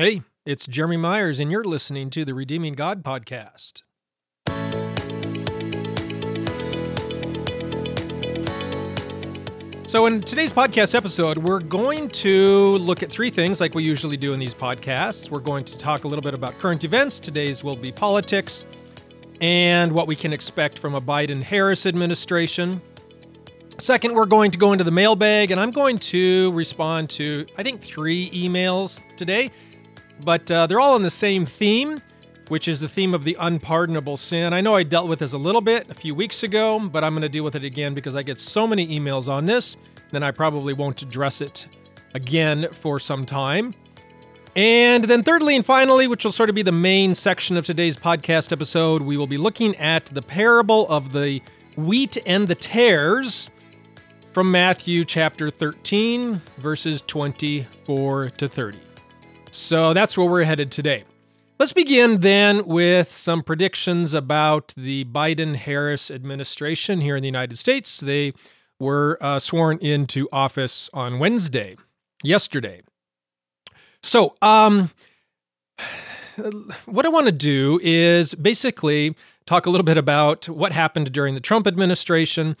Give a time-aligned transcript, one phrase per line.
[0.00, 3.82] Hey, it's Jeremy Myers, and you're listening to the Redeeming God podcast.
[9.86, 14.16] So, in today's podcast episode, we're going to look at three things like we usually
[14.16, 15.30] do in these podcasts.
[15.30, 17.20] We're going to talk a little bit about current events.
[17.20, 18.64] Today's will be politics
[19.42, 22.80] and what we can expect from a Biden Harris administration.
[23.76, 27.62] Second, we're going to go into the mailbag, and I'm going to respond to, I
[27.62, 29.50] think, three emails today
[30.24, 31.98] but uh, they're all on the same theme,
[32.48, 34.52] which is the theme of the unpardonable sin.
[34.52, 37.12] I know I dealt with this a little bit a few weeks ago, but I'm
[37.12, 39.76] going to deal with it again because I get so many emails on this,
[40.10, 41.68] then I probably won't address it
[42.14, 43.72] again for some time.
[44.56, 47.96] And then, thirdly and finally, which will sort of be the main section of today's
[47.96, 51.40] podcast episode, we will be looking at the parable of the
[51.76, 53.48] wheat and the tares
[54.32, 58.89] from Matthew chapter 13, verses 24 to 30.
[59.50, 61.04] So that's where we're headed today.
[61.58, 67.58] Let's begin then with some predictions about the Biden Harris administration here in the United
[67.58, 67.98] States.
[67.98, 68.32] They
[68.78, 71.76] were uh, sworn into office on Wednesday,
[72.22, 72.82] yesterday.
[74.02, 74.90] So, um,
[76.86, 81.34] what I want to do is basically talk a little bit about what happened during
[81.34, 82.56] the Trump administration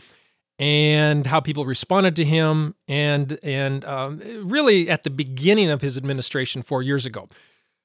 [0.60, 5.96] and how people responded to him, and and um, really at the beginning of his
[5.96, 7.28] administration four years ago.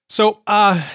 [0.09, 0.85] So, uh,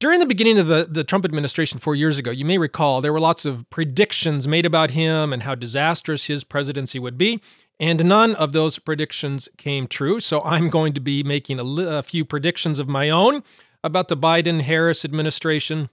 [0.00, 3.12] during the beginning of the, the Trump administration four years ago, you may recall there
[3.12, 7.40] were lots of predictions made about him and how disastrous his presidency would be.
[7.78, 10.18] And none of those predictions came true.
[10.18, 13.44] So I'm going to be making a, li- a few predictions of my own
[13.84, 15.90] about the Biden Harris administration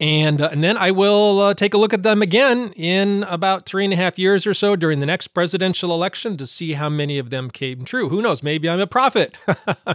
[0.00, 3.64] and, uh, and then I will uh, take a look at them again in about
[3.64, 6.88] three and a half years or so during the next presidential election to see how
[6.88, 8.08] many of them came true.
[8.08, 8.42] Who knows?
[8.42, 9.36] Maybe I'm a prophet.
[9.86, 9.94] uh,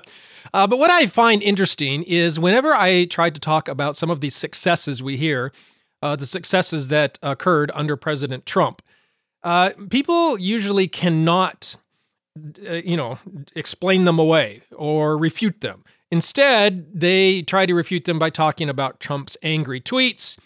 [0.52, 4.36] but what I find interesting is whenever I try to talk about some of these
[4.36, 5.52] successes we hear,
[6.02, 8.82] uh, the successes that occurred under President Trump,
[9.44, 11.76] uh, people usually cannot,
[12.68, 13.18] uh, you know,
[13.54, 15.84] explain them away or refute them.
[16.12, 20.38] Instead, they try to refute them by talking about Trump's angry tweets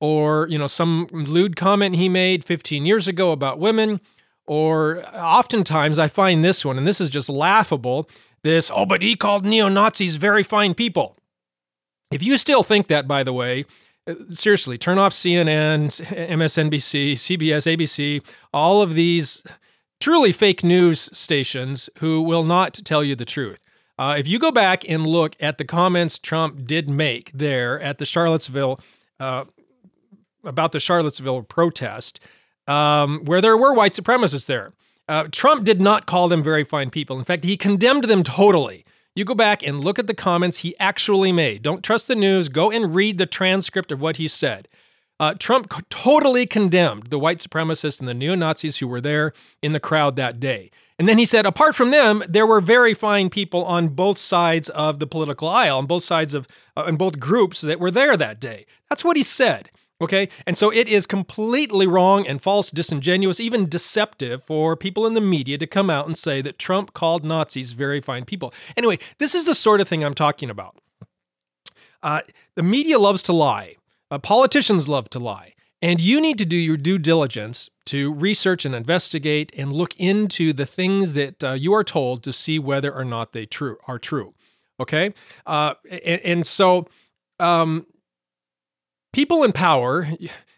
[0.00, 4.00] or, you know, some lewd comment he made 15 years ago about women.
[4.46, 8.08] Or oftentimes I find this one, and this is just laughable
[8.42, 11.16] this, oh, but he called neo Nazis very fine people.
[12.10, 13.64] If you still think that, by the way,
[14.06, 15.88] uh, seriously, turn off CNN,
[16.30, 19.42] MSNBC, CBS, ABC, all of these
[20.00, 23.60] truly fake news stations who will not tell you the truth.
[23.98, 27.98] Uh, if you go back and look at the comments Trump did make there at
[27.98, 28.78] the Charlottesville,
[29.18, 29.44] uh,
[30.44, 32.20] about the Charlottesville protest,
[32.68, 34.72] um, where there were white supremacists there,
[35.08, 37.18] uh, Trump did not call them very fine people.
[37.18, 38.84] In fact, he condemned them totally.
[39.14, 41.62] You go back and look at the comments he actually made.
[41.62, 42.48] Don't trust the news.
[42.48, 44.68] Go and read the transcript of what he said.
[45.18, 49.72] Uh, Trump totally condemned the white supremacists and the neo Nazis who were there in
[49.72, 50.70] the crowd that day.
[50.98, 54.68] And then he said, apart from them, there were very fine people on both sides
[54.70, 58.16] of the political aisle, on both sides of, uh, in both groups that were there
[58.16, 58.66] that day.
[58.88, 59.70] That's what he said.
[60.00, 60.28] Okay.
[60.46, 65.20] And so it is completely wrong and false, disingenuous, even deceptive for people in the
[65.20, 68.52] media to come out and say that Trump called Nazis very fine people.
[68.76, 70.76] Anyway, this is the sort of thing I'm talking about.
[72.02, 72.20] Uh,
[72.54, 73.74] the media loves to lie,
[74.10, 75.54] uh, politicians love to lie.
[75.80, 80.52] And you need to do your due diligence to research and investigate and look into
[80.52, 83.98] the things that uh, you are told to see whether or not they true are
[83.98, 84.34] true.
[84.80, 85.12] Okay,
[85.46, 86.86] uh, and, and, so
[87.40, 87.84] um,
[89.12, 90.06] people in power,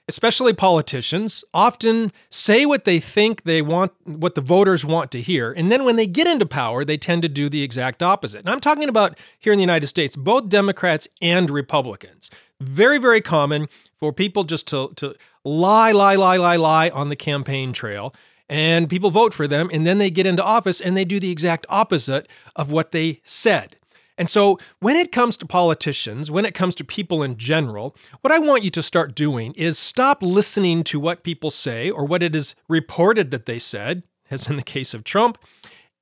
[0.08, 5.52] especially politicians, often say what they think they want, what the voters want to hear,
[5.52, 8.40] and then when they get into power, they tend to do the exact opposite.
[8.40, 12.30] And I'm talking about here in the United States, both Democrats and Republicans.
[12.60, 17.16] Very, very common for people just to, to lie, lie, lie, lie, lie on the
[17.16, 18.14] campaign trail.
[18.48, 21.30] And people vote for them, and then they get into office and they do the
[21.30, 22.26] exact opposite
[22.56, 23.76] of what they said.
[24.18, 28.32] And so, when it comes to politicians, when it comes to people in general, what
[28.32, 32.22] I want you to start doing is stop listening to what people say or what
[32.22, 35.38] it is reported that they said, as in the case of Trump,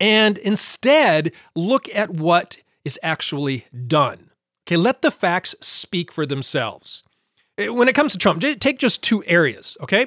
[0.00, 4.27] and instead look at what is actually done.
[4.68, 7.02] Okay, let the facts speak for themselves.
[7.56, 10.06] Eh, when it comes to Trump, take just two areas, okay?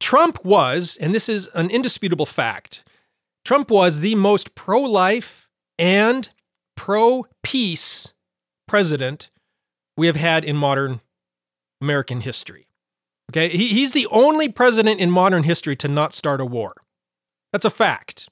[0.00, 2.84] Trump was, and this is an indisputable fact,
[3.44, 5.46] Trump was the most pro life
[5.78, 6.30] and
[6.74, 8.14] pro peace
[8.66, 9.28] president
[9.94, 11.02] we have had in modern
[11.82, 12.66] American history.
[13.30, 16.74] Okay, he's the only president in modern history to not start a war.
[17.52, 18.30] That's a fact.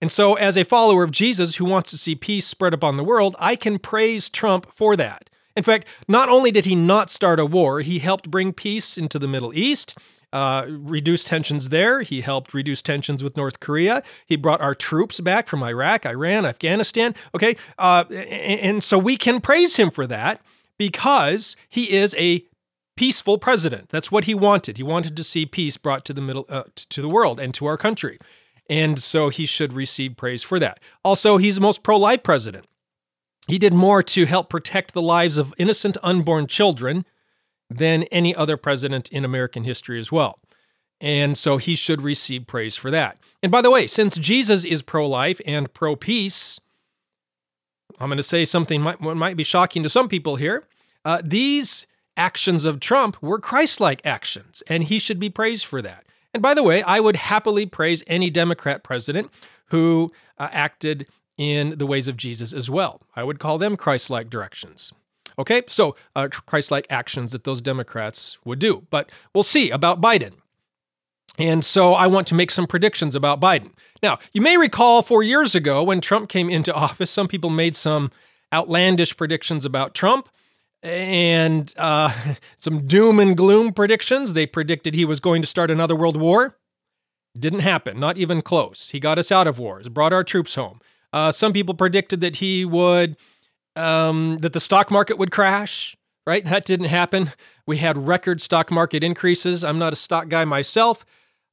[0.00, 3.04] And so, as a follower of Jesus who wants to see peace spread upon the
[3.04, 5.28] world, I can praise Trump for that.
[5.56, 9.18] In fact, not only did he not start a war, he helped bring peace into
[9.18, 9.98] the Middle East,
[10.32, 12.02] uh, reduce tensions there.
[12.02, 14.02] He helped reduce tensions with North Korea.
[14.26, 17.14] He brought our troops back from Iraq, Iran, Afghanistan.
[17.34, 17.56] Okay.
[17.78, 20.40] Uh, and, so we can praise him for that
[20.78, 22.44] because he is a
[22.96, 23.88] peaceful president.
[23.88, 24.76] That's what he wanted.
[24.76, 27.66] He wanted to see peace brought to the middle uh, to the world and to
[27.66, 28.18] our country.
[28.70, 30.78] And so he should receive praise for that.
[31.04, 32.66] Also, he's the most pro-life president.
[33.48, 37.04] He did more to help protect the lives of innocent unborn children
[37.68, 40.38] than any other president in American history as well.
[41.00, 43.18] And so he should receive praise for that.
[43.42, 46.60] And by the way, since Jesus is pro life and pro peace,
[47.98, 50.64] I'm going to say something might, might be shocking to some people here.
[51.04, 55.82] Uh, these actions of Trump were Christ like actions, and he should be praised for
[55.82, 56.04] that.
[56.32, 59.30] And by the way, I would happily praise any Democrat president
[59.66, 63.02] who uh, acted in the ways of Jesus as well.
[63.16, 64.92] I would call them Christ like directions.
[65.38, 68.86] Okay, so uh, Christ like actions that those Democrats would do.
[68.90, 70.34] But we'll see about Biden.
[71.38, 73.70] And so I want to make some predictions about Biden.
[74.02, 77.74] Now, you may recall four years ago when Trump came into office, some people made
[77.74, 78.10] some
[78.52, 80.28] outlandish predictions about Trump
[80.82, 82.12] and uh,
[82.58, 84.32] some doom and gloom predictions.
[84.32, 86.56] They predicted he was going to start another world war.
[87.38, 88.90] Didn't happen, not even close.
[88.90, 90.80] He got us out of wars, brought our troops home.
[91.12, 93.16] Uh, some people predicted that he would,
[93.76, 95.96] um, that the stock market would crash,
[96.26, 96.44] right?
[96.44, 97.32] That didn't happen.
[97.66, 99.62] We had record stock market increases.
[99.62, 101.04] I'm not a stock guy myself.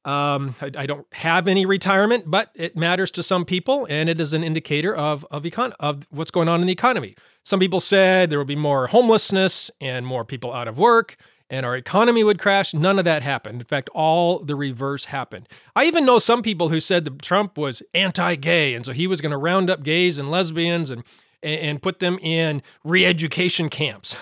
[0.04, 4.20] Um, I, I, don't have any retirement, but it matters to some people, and it
[4.20, 7.14] is an indicator of of, econ- of what's going on in the economy.
[7.48, 11.16] Some people said there would be more homelessness and more people out of work,
[11.48, 12.74] and our economy would crash.
[12.74, 13.62] None of that happened.
[13.62, 15.48] In fact, all the reverse happened.
[15.74, 19.22] I even know some people who said that Trump was anti-gay, and so he was
[19.22, 21.02] going to round up gays and lesbians and
[21.42, 24.14] and put them in re-education camps.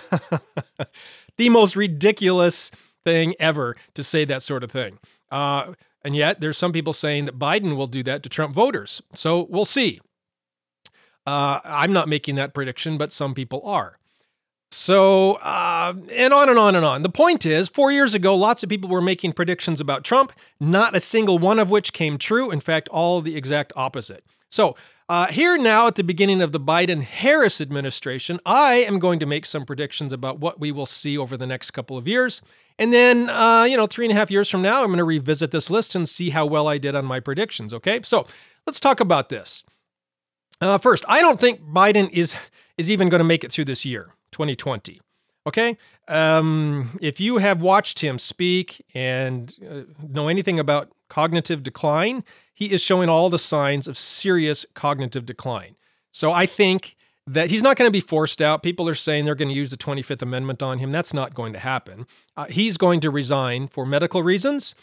[1.36, 2.70] the most ridiculous
[3.04, 5.00] thing ever to say that sort of thing.
[5.32, 5.72] Uh,
[6.04, 9.02] and yet, there's some people saying that Biden will do that to Trump voters.
[9.14, 10.00] So we'll see.
[11.26, 13.98] Uh, I'm not making that prediction, but some people are.
[14.70, 17.02] So, uh, and on and on and on.
[17.02, 20.96] The point is, four years ago, lots of people were making predictions about Trump, not
[20.96, 22.50] a single one of which came true.
[22.50, 24.24] In fact, all the exact opposite.
[24.50, 24.76] So,
[25.08, 29.26] uh, here now at the beginning of the Biden Harris administration, I am going to
[29.26, 32.42] make some predictions about what we will see over the next couple of years.
[32.76, 35.04] And then, uh, you know, three and a half years from now, I'm going to
[35.04, 37.72] revisit this list and see how well I did on my predictions.
[37.72, 38.26] Okay, so
[38.66, 39.62] let's talk about this.
[40.60, 42.36] Uh, first, I don't think Biden is
[42.78, 45.00] is even going to make it through this year, 2020.
[45.46, 45.76] Okay,
[46.08, 52.72] um, if you have watched him speak and uh, know anything about cognitive decline, he
[52.72, 55.76] is showing all the signs of serious cognitive decline.
[56.10, 58.62] So I think that he's not going to be forced out.
[58.62, 60.90] People are saying they're going to use the 25th Amendment on him.
[60.90, 62.06] That's not going to happen.
[62.36, 64.74] Uh, he's going to resign for medical reasons,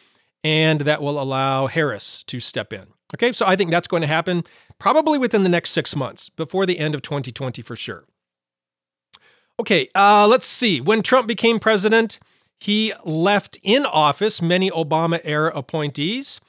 [0.43, 2.87] and that will allow Harris to step in.
[3.15, 4.43] Okay, so I think that's going to happen
[4.79, 8.05] probably within the next six months, before the end of 2020 for sure.
[9.59, 10.81] Okay, uh, let's see.
[10.81, 12.19] When Trump became president,
[12.59, 16.41] he left in office many Obama era appointees,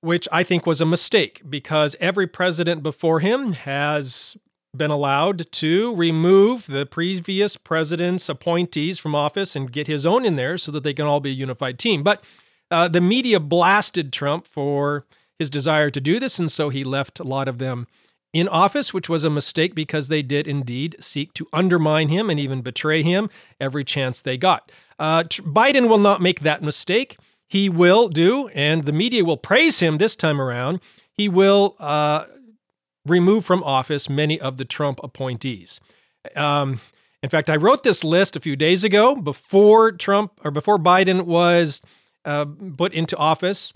[0.00, 4.36] which I think was a mistake because every president before him has
[4.76, 10.36] been allowed to remove the previous president's appointees from office and get his own in
[10.36, 12.02] there so that they can all be a unified team.
[12.02, 12.22] But
[12.70, 15.06] uh, the media blasted Trump for
[15.40, 17.86] his desire to do this, and so he left a lot of them
[18.32, 22.38] in office, which was a mistake because they did indeed seek to undermine him and
[22.38, 24.70] even betray him every chance they got.
[24.98, 27.16] Uh, Biden will not make that mistake.
[27.48, 30.78] He will do, and the media will praise him this time around.
[31.12, 32.26] He will uh,
[33.06, 35.80] remove from office many of the Trump appointees.
[36.36, 36.80] Um,
[37.22, 41.22] in fact, I wrote this list a few days ago before Trump or before Biden
[41.22, 41.80] was
[42.26, 42.44] uh,
[42.76, 43.72] put into office.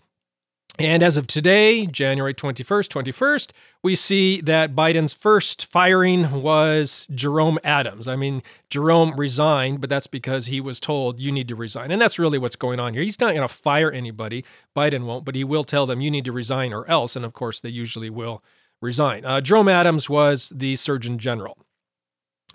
[0.77, 3.51] And as of today, January 21st, 21st,
[3.85, 8.09] we see that Biden's first firing was Jerome Adams.
[8.09, 11.93] I mean, Jerome resigned, but that's because he was told, you need to resign.
[11.93, 13.03] And that's really what's going on here.
[13.05, 14.45] He's not going to fire anybody.
[14.77, 17.15] Biden won't, but he will tell them, you need to resign or else.
[17.15, 18.43] And of course, they usually will
[18.81, 19.25] resign.
[19.25, 21.57] Uh, Jerome Adams was the Surgeon General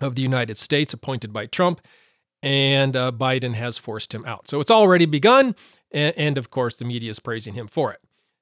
[0.00, 1.80] of the United States, appointed by Trump,
[2.42, 4.48] and uh, Biden has forced him out.
[4.48, 5.54] So it's already begun,
[5.90, 8.00] and, and of course, the media is praising him for it,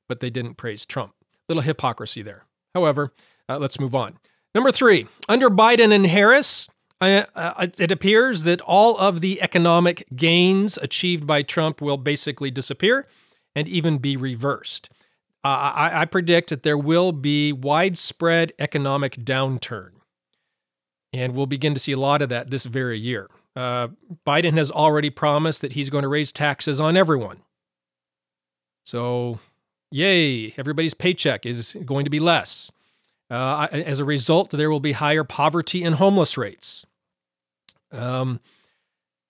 [0.09, 1.15] but they didn't praise Trump.
[1.49, 2.45] Little hypocrisy there.
[2.75, 3.12] However,
[3.49, 4.19] uh, let's move on.
[4.55, 6.69] Number three, under Biden and Harris,
[7.00, 12.50] uh, uh, it appears that all of the economic gains achieved by Trump will basically
[12.50, 13.07] disappear
[13.55, 14.88] and even be reversed.
[15.45, 19.91] uh, I, I predict that there will be widespread economic downturn.
[21.12, 23.29] And we'll begin to see a lot of that this very year.
[23.57, 23.88] Uh,
[24.27, 27.43] Biden has already promised that he's going to raise taxes on everyone.
[28.85, 29.38] So,
[29.90, 32.71] yay, everybody's paycheck is going to be less.
[33.30, 36.87] Uh, as a result, there will be higher poverty and homeless rates.
[37.92, 38.40] Um,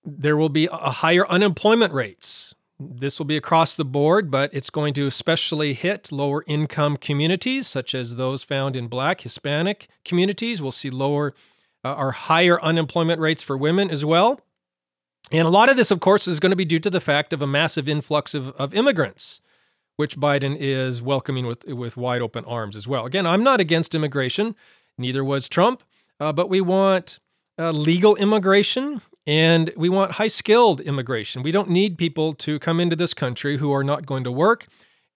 [0.05, 2.55] there will be a higher unemployment rates.
[2.81, 7.67] This will be across the board, but it's going to especially hit lower income communities,
[7.67, 10.63] such as those found in Black, Hispanic communities.
[10.63, 11.35] We'll see lower
[11.85, 14.41] uh, or higher unemployment rates for women as well.
[15.33, 17.33] And a lot of this, of course, is going to be due to the fact
[17.33, 19.41] of a massive influx of, of immigrants,
[19.99, 23.05] which Biden is welcoming with, with wide open arms as well.
[23.05, 24.55] Again, I'm not against immigration,
[24.97, 25.83] neither was Trump,
[26.21, 27.19] uh, but we want
[27.59, 31.43] uh, legal immigration and we want high skilled immigration.
[31.43, 34.67] We don't need people to come into this country who are not going to work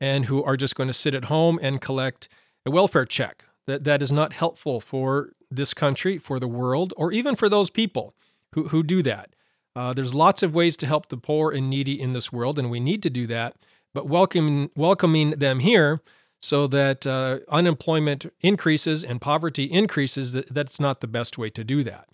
[0.01, 2.29] and who are just going to sit at home and collect
[2.67, 3.45] a welfare check.
[3.69, 7.71] That, that is not helpful for this country, for the world, or even for those
[7.71, 8.17] people
[8.55, 9.31] who, who do that.
[9.77, 12.69] Uh, there's lots of ways to help the poor and needy in this world, and
[12.69, 13.55] we need to do that.
[13.95, 16.01] But welcoming, welcoming them here
[16.41, 21.63] so that uh, unemployment increases and poverty increases, that, that's not the best way to
[21.63, 22.09] do that.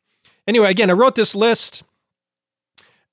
[0.47, 1.83] Anyway, again, I wrote this list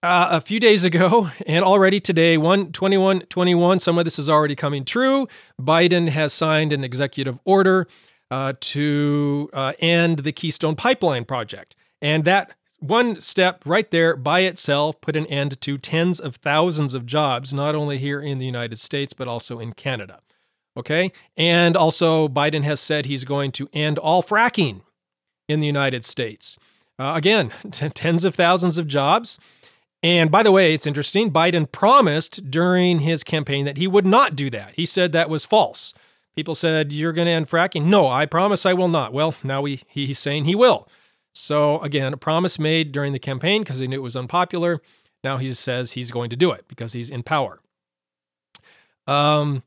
[0.03, 4.29] uh, a few days ago, and already today, 1 21 21, some of this is
[4.29, 5.27] already coming true.
[5.59, 7.87] Biden has signed an executive order
[8.29, 11.75] uh, to uh, end the Keystone Pipeline project.
[12.01, 16.93] And that one step right there by itself put an end to tens of thousands
[16.93, 20.19] of jobs, not only here in the United States, but also in Canada.
[20.77, 21.11] Okay.
[21.37, 24.81] And also, Biden has said he's going to end all fracking
[25.47, 26.57] in the United States.
[26.99, 29.39] Uh, again, t- tens of thousands of jobs.
[30.03, 31.31] And by the way, it's interesting.
[31.31, 34.73] Biden promised during his campaign that he would not do that.
[34.75, 35.93] He said that was false.
[36.35, 37.85] People said, You're going to end fracking.
[37.85, 39.13] No, I promise I will not.
[39.13, 40.87] Well, now he, he's saying he will.
[41.37, 44.81] So, again, a promise made during the campaign because he knew it was unpopular.
[45.21, 47.59] Now he says he's going to do it because he's in power.
[49.05, 49.61] Um,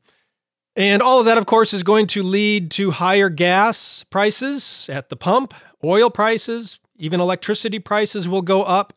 [0.75, 5.09] and all of that, of course, is going to lead to higher gas prices at
[5.09, 8.93] the pump, oil prices, even electricity prices will go up.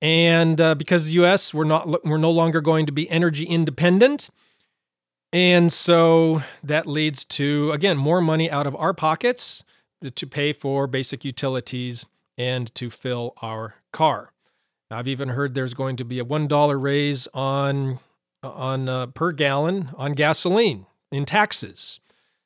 [0.00, 1.52] And uh, because the U.S.
[1.52, 4.28] we're not we're no longer going to be energy independent,
[5.32, 9.64] and so that leads to again more money out of our pockets
[10.10, 12.06] to pay for basic utilities
[12.36, 14.32] and to fill our car.
[14.90, 17.98] I've even heard there's going to be a one dollar raise on
[18.42, 22.00] on uh, per gallon on gasoline in taxes.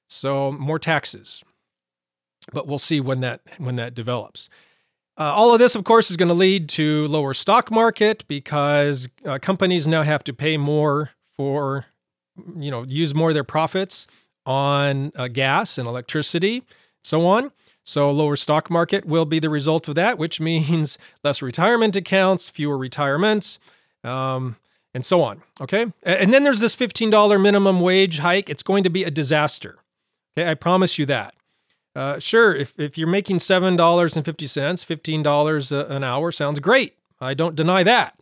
[0.08, 1.44] So more taxes
[2.52, 4.48] but we'll see when that when that develops.
[5.16, 9.08] Uh, all of this, of course, is going to lead to lower stock market because
[9.24, 11.86] uh, companies now have to pay more for,
[12.56, 14.06] you know, use more of their profits
[14.46, 16.62] on uh, gas and electricity,
[17.08, 17.50] so on.
[17.84, 22.50] So lower stock market will be the result of that, which means less retirement accounts,
[22.50, 23.58] fewer retirements,
[24.04, 24.56] um,
[24.94, 25.42] and so on.
[25.60, 28.50] Okay, and then there's this $15 minimum wage hike.
[28.50, 29.78] It's going to be a disaster.
[30.36, 31.34] Okay, I promise you that.
[31.94, 36.96] Uh, sure, if, if you're making $7.50, $15 an hour sounds great.
[37.20, 38.20] I don't deny that.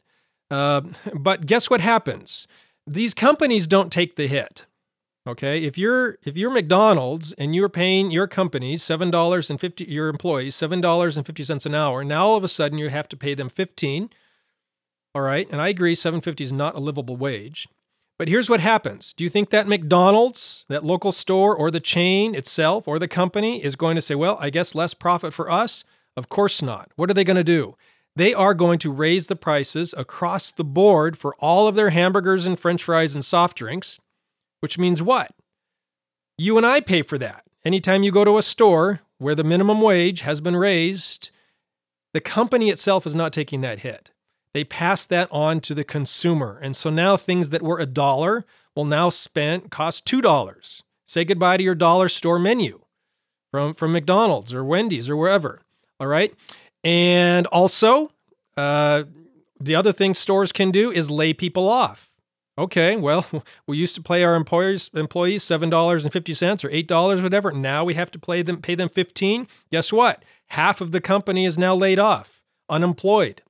[0.50, 0.82] Uh,
[1.14, 2.46] but guess what happens?
[2.86, 4.64] These companies don't take the hit.
[5.26, 9.84] Okay, if you're if you're McDonald's and you're paying your companies seven dollars and fifty
[9.84, 12.90] your employees seven dollars and fifty cents an hour, now all of a sudden you
[12.90, 14.08] have to pay them fifteen.
[15.16, 17.66] All right, and I agree, seven fifty is not a livable wage.
[18.18, 19.12] But here's what happens.
[19.12, 23.62] Do you think that McDonald's, that local store, or the chain itself, or the company
[23.62, 25.84] is going to say, well, I guess less profit for us?
[26.16, 26.90] Of course not.
[26.96, 27.76] What are they going to do?
[28.14, 32.46] They are going to raise the prices across the board for all of their hamburgers
[32.46, 33.98] and french fries and soft drinks,
[34.60, 35.32] which means what?
[36.38, 37.44] You and I pay for that.
[37.64, 41.30] Anytime you go to a store where the minimum wage has been raised,
[42.12, 44.12] the company itself is not taking that hit.
[44.54, 46.58] They pass that on to the consumer.
[46.62, 48.44] And so now things that were a dollar
[48.74, 50.82] will now spend cost $2.
[51.04, 52.80] Say goodbye to your dollar store menu
[53.50, 55.60] from, from McDonald's or Wendy's or wherever.
[56.00, 56.34] All right.
[56.84, 58.10] And also,
[58.56, 59.04] uh,
[59.58, 62.05] the other thing stores can do is lay people off.
[62.58, 63.26] Okay, well,
[63.66, 67.22] we used to pay our employers employees seven dollars and fifty cents or eight dollars,
[67.22, 67.52] whatever.
[67.52, 69.48] Now we have to pay them pay them fifteen.
[69.70, 70.24] Guess what?
[70.48, 73.42] Half of the company is now laid off, unemployed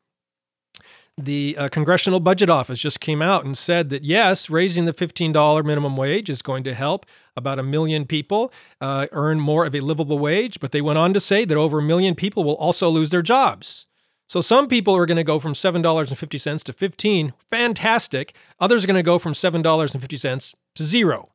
[1.19, 5.65] the uh, Congressional Budget Office just came out and said that yes, raising the $15
[5.65, 9.81] minimum wage is going to help about a million people uh, earn more of a
[9.81, 10.61] livable wage.
[10.61, 13.23] But they went on to say that over a million people will also lose their
[13.23, 13.87] jobs.
[14.29, 18.35] So some people are going to go from $7.50 to 15, fantastic.
[18.59, 21.31] Others are going to go from $7.50 to zero.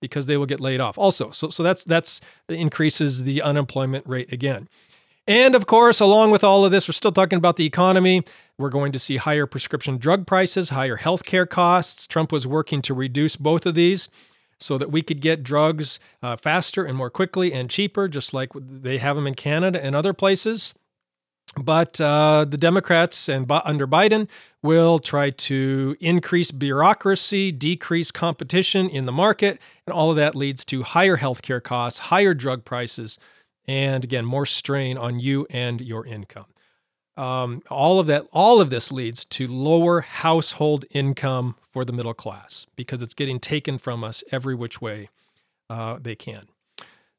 [0.00, 1.30] because they will get laid off also.
[1.30, 4.68] So, so that's that's increases the unemployment rate again.
[5.26, 8.22] And of course, along with all of this, we're still talking about the economy.
[8.58, 12.06] We're going to see higher prescription drug prices, higher healthcare costs.
[12.06, 14.08] Trump was working to reduce both of these
[14.58, 18.50] so that we could get drugs uh, faster and more quickly and cheaper, just like
[18.54, 20.74] they have them in Canada and other places.
[21.56, 24.28] But uh, the Democrats and under Biden
[24.62, 30.64] will try to increase bureaucracy, decrease competition in the market, and all of that leads
[30.66, 33.18] to higher healthcare costs, higher drug prices,
[33.66, 36.46] and again, more strain on you and your income.
[37.16, 42.14] Um, all of that, all of this leads to lower household income for the middle
[42.14, 45.10] class because it's getting taken from us every which way
[45.70, 46.48] uh, they can.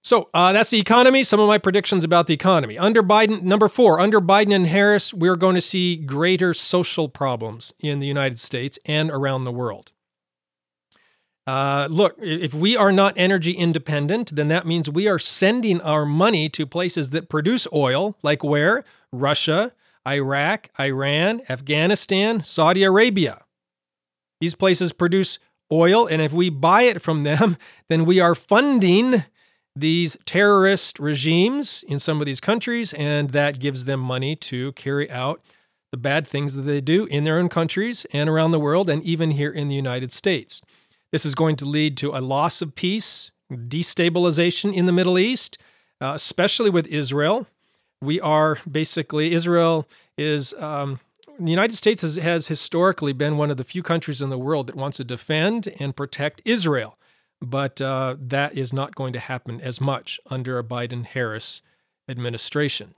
[0.06, 1.24] So uh, that's the economy.
[1.24, 2.78] Some of my predictions about the economy.
[2.78, 7.74] Under Biden, number four, under Biden and Harris, we're going to see greater social problems
[7.80, 9.94] in the United States and around the world.
[11.48, 16.06] Uh, look, if we are not energy independent, then that means we are sending our
[16.06, 18.84] money to places that produce oil, like where?
[19.12, 19.74] Russia,
[20.08, 23.44] Iraq, Iran, Afghanistan, Saudi Arabia.
[24.40, 25.40] These places produce
[25.72, 27.58] oil, and if we buy it from them,
[27.90, 29.24] then we are funding
[29.75, 35.10] these terrorist regimes in some of these countries, and that gives them money to carry
[35.12, 35.41] out
[35.91, 39.03] the bad things that they do in their own countries and around the world, and
[39.03, 40.62] even here in the United States.
[41.12, 45.58] This is going to lead to a loss of peace, destabilization in the Middle East,
[46.01, 47.48] uh, especially with Israel
[48.01, 51.00] we are basically Israel is um,
[51.39, 54.67] the United States has, has historically been one of the few countries in the world
[54.67, 56.98] that wants to defend and protect Israel,
[57.42, 61.62] but uh, that is not going to happen as much under a Biden Harris
[62.08, 62.96] administration.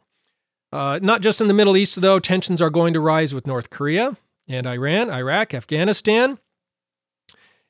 [0.72, 3.70] Uh, not just in the Middle East, though, tensions are going to rise with North
[3.70, 4.18] Korea
[4.48, 6.40] and Iran, Iraq, Afghanistan.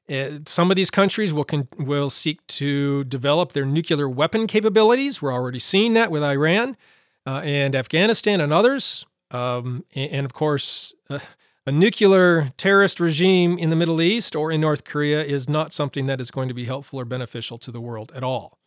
[0.10, 5.22] Uh, some of these countries will con- will seek to develop their nuclear weapon capabilities.
[5.22, 6.78] We're already seeing that with Iran
[7.26, 9.06] uh, and Afghanistan and others.
[9.32, 11.20] Um, and, and, of course, uh,
[11.68, 16.06] a nuclear terrorist regime in the Middle East or in North Korea is not something
[16.06, 18.58] that is going to be helpful or beneficial to the world at all.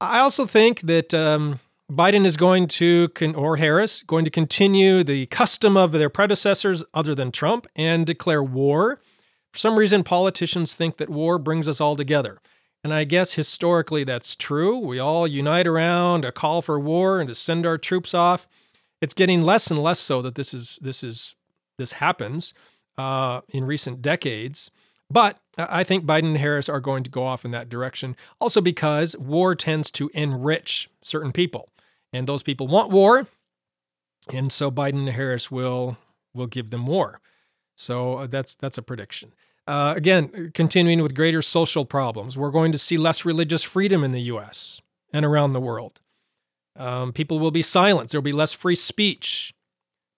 [0.00, 5.04] I also think that um, Biden is going to, con- or Harris, going to continue
[5.04, 9.02] the custom of their predecessors, other than Trump, and declare war.
[9.52, 12.40] For some reason, politicians think that war brings us all together.
[12.82, 14.78] And I guess historically that's true.
[14.78, 18.48] We all unite around a call for war and to send our troops off.
[19.02, 21.34] It's getting less and less so that this is this is
[21.78, 22.54] this happens
[22.98, 24.70] uh, in recent decades.
[25.10, 28.16] But I think Biden and Harris are going to go off in that direction.
[28.40, 31.68] Also because war tends to enrich certain people,
[32.14, 33.26] and those people want war,
[34.32, 35.98] and so Biden and Harris will
[36.34, 37.20] will give them war.
[37.76, 39.34] So uh, that's that's a prediction.
[39.66, 44.12] Uh, again, continuing with greater social problems, we're going to see less religious freedom in
[44.12, 44.80] the US
[45.12, 46.00] and around the world.
[46.74, 48.12] Um, people will be silenced.
[48.12, 49.54] There will be less free speech,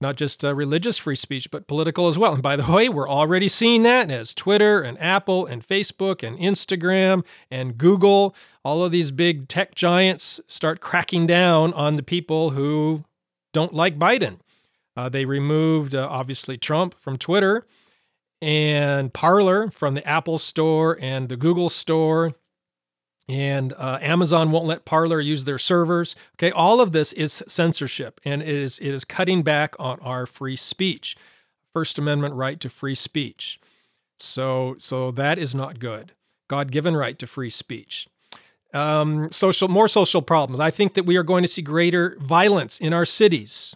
[0.04, 2.34] not just uh, religious free speech, but political as well.
[2.34, 6.38] And by the way, we're already seeing that as Twitter and Apple and Facebook and
[6.38, 12.50] Instagram and Google, all of these big tech giants start cracking down on the people
[12.50, 13.04] who
[13.54, 14.40] don't like Biden.
[14.94, 17.66] Uh, they removed, uh, obviously, Trump from Twitter
[18.42, 22.34] and Parler from the Apple Store and the Google Store.
[23.28, 26.14] And uh, Amazon won't let Parler use their servers.
[26.36, 30.26] Okay, all of this is censorship, and it is it is cutting back on our
[30.26, 31.16] free speech,
[31.72, 33.58] First Amendment right to free speech.
[34.18, 36.12] So so that is not good.
[36.48, 38.08] God given right to free speech.
[38.74, 40.60] Um, social more social problems.
[40.60, 43.74] I think that we are going to see greater violence in our cities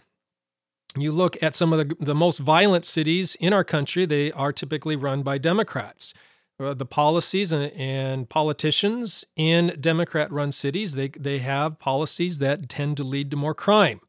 [0.97, 4.51] you look at some of the, the most violent cities in our country, they are
[4.51, 6.13] typically run by Democrats.
[6.59, 12.67] Uh, the policies and, and, politicians in Democrat run cities, they, they have policies that
[12.67, 14.01] tend to lead to more crime.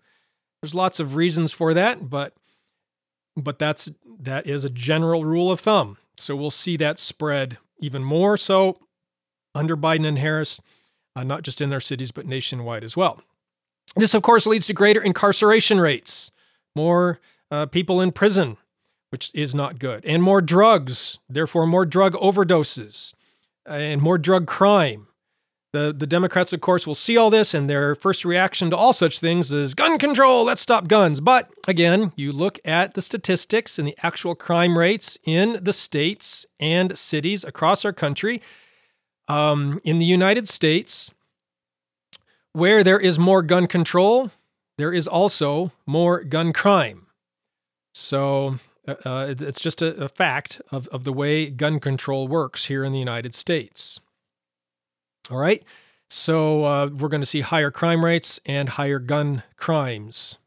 [0.60, 2.34] There's lots of reasons for that, but
[3.36, 5.96] but that's that is a general rule of thumb.
[6.18, 8.78] So we'll see that spread even more so
[9.54, 10.60] under Biden and Harris,
[11.16, 13.22] uh, not just in their cities, but nationwide as well.
[13.96, 16.30] This, of course, leads to greater incarceration rates
[16.76, 18.56] more uh, people in prison,
[19.10, 23.14] which is not good, and more drugs, therefore, more drug overdoses
[23.66, 25.08] and more drug crime.
[25.72, 28.92] The, the Democrats, of course, will see all this, and their first reaction to all
[28.92, 31.20] such things is gun control, let's stop guns.
[31.20, 36.44] But again, you look at the statistics and the actual crime rates in the states
[36.58, 38.42] and cities across our country.
[39.28, 41.12] Um, in the United States,
[42.52, 44.32] where there is more gun control,
[44.76, 47.06] there is also more gun crime.
[47.94, 52.66] So uh, uh it's just a, a fact of, of the way gun control works
[52.66, 54.00] here in the United States.
[55.30, 55.62] All right.
[56.08, 60.38] So uh, we're going to see higher crime rates and higher gun crimes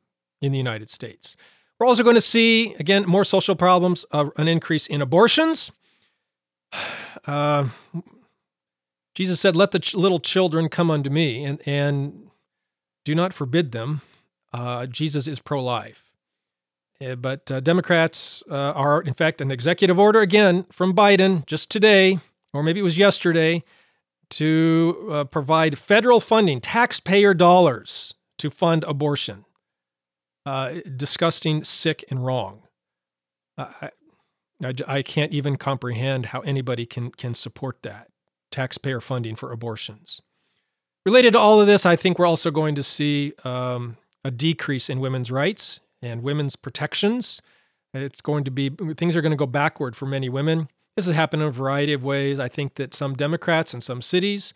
[0.41, 1.37] in the United States.
[1.79, 5.71] We're also going to see, again, more social problems, uh, an increase in abortions.
[7.25, 7.69] Uh,
[9.15, 12.29] Jesus said, Let the ch- little children come unto me, and, and
[13.05, 14.01] do not forbid them.
[14.51, 16.11] Uh, Jesus is pro life.
[17.03, 21.69] Uh, but uh, Democrats uh, are, in fact, an executive order again from Biden just
[21.69, 22.19] today,
[22.53, 23.63] or maybe it was yesterday,
[24.29, 29.45] to uh, provide federal funding, taxpayer dollars to fund abortion.
[30.45, 32.63] Uh, disgusting, sick, and wrong.
[33.57, 33.91] I,
[34.61, 38.09] I, I can't even comprehend how anybody can, can support that
[38.51, 40.21] taxpayer funding for abortions.
[41.05, 44.89] Related to all of this, I think we're also going to see um, a decrease
[44.89, 47.41] in women's rights and women's protections.
[47.93, 50.67] It's going to be, things are going to go backward for many women.
[50.95, 52.39] This has happened in a variety of ways.
[52.39, 54.53] I think that some Democrats in some cities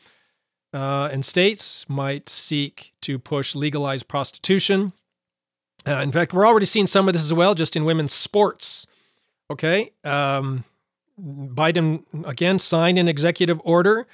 [0.73, 4.93] uh, and states might seek to push legalized prostitution.
[5.87, 8.85] Uh, in fact, we're already seeing some of this as well, just in women's sports.
[9.49, 9.91] Okay.
[10.03, 10.65] Um,
[11.19, 14.05] Biden again signed an executive order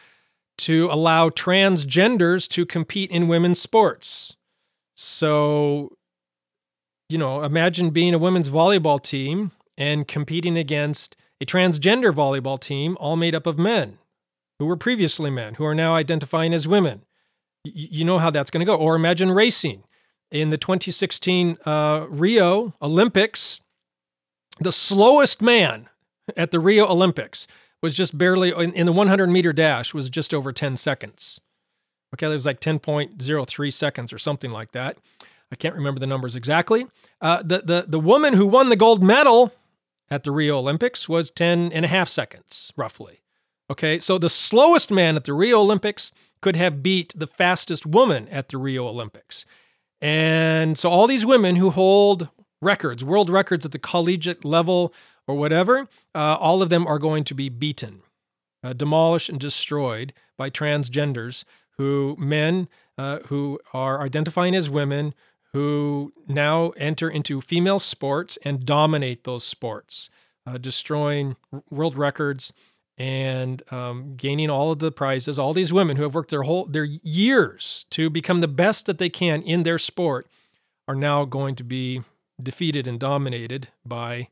[0.59, 4.35] to allow transgenders to compete in women's sports.
[4.95, 5.97] So,
[7.13, 12.97] you know, imagine being a women's volleyball team and competing against a transgender volleyball team
[12.99, 13.99] all made up of men
[14.57, 17.05] who were previously men, who are now identifying as women.
[17.63, 18.75] You know how that's going to go.
[18.75, 19.83] Or imagine racing.
[20.31, 23.61] In the 2016 uh, Rio Olympics,
[24.59, 25.89] the slowest man
[26.35, 27.45] at the Rio Olympics
[27.79, 31.39] was just barely in, in the 100 meter dash was just over 10 seconds.
[32.15, 34.97] Okay, it was like 10.03 seconds or something like that.
[35.53, 36.87] I can't remember the numbers exactly.
[37.21, 39.53] Uh, the, the, the woman who won the gold medal
[40.09, 43.21] at the Rio Olympics was 10 and a half seconds, roughly.
[43.69, 46.11] Okay, so the slowest man at the Rio Olympics
[46.41, 49.45] could have beat the fastest woman at the Rio Olympics.
[50.01, 54.91] And so all these women who hold records, world records at the collegiate level
[55.27, 58.01] or whatever, uh, all of them are going to be beaten,
[58.63, 61.43] uh, demolished, and destroyed by transgenders
[61.77, 65.13] who, men uh, who are identifying as women,
[65.53, 70.09] who now enter into female sports and dominate those sports,
[70.47, 71.35] uh, destroying
[71.69, 72.51] world records
[72.97, 75.39] and um, gaining all of the prizes.
[75.39, 78.97] All these women who have worked their whole their years to become the best that
[78.97, 80.27] they can in their sport
[80.87, 82.01] are now going to be
[82.41, 84.27] defeated and dominated by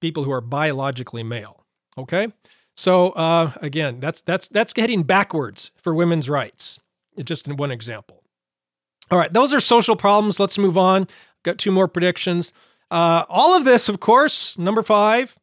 [0.00, 1.64] people who are biologically male.
[1.96, 2.32] Okay,
[2.76, 6.80] so uh, again, that's that's that's heading backwards for women's rights.
[7.22, 8.23] Just in one example.
[9.10, 10.40] All right, those are social problems.
[10.40, 11.08] Let's move on.
[11.42, 12.52] Got two more predictions.
[12.90, 15.38] Uh, all of this, of course, number five.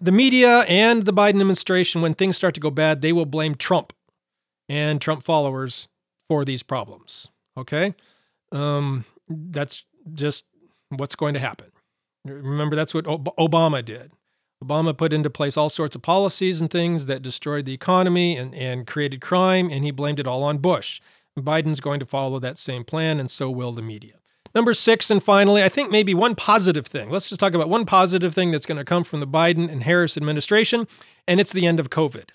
[0.00, 3.56] The media and the Biden administration, when things start to go bad, they will blame
[3.56, 3.92] Trump
[4.68, 5.88] and Trump followers
[6.28, 7.28] for these problems.
[7.56, 7.94] Okay,
[8.52, 10.44] um, that's just
[10.90, 11.72] what's going to happen.
[12.24, 14.12] Remember, that's what Obama did.
[14.62, 18.54] Obama put into place all sorts of policies and things that destroyed the economy and,
[18.54, 21.00] and created crime, and he blamed it all on Bush.
[21.42, 24.14] Biden's going to follow that same plan, and so will the media.
[24.54, 27.10] Number six, and finally, I think maybe one positive thing.
[27.10, 29.82] Let's just talk about one positive thing that's going to come from the Biden and
[29.82, 30.88] Harris administration,
[31.26, 32.30] and it's the end of COVID.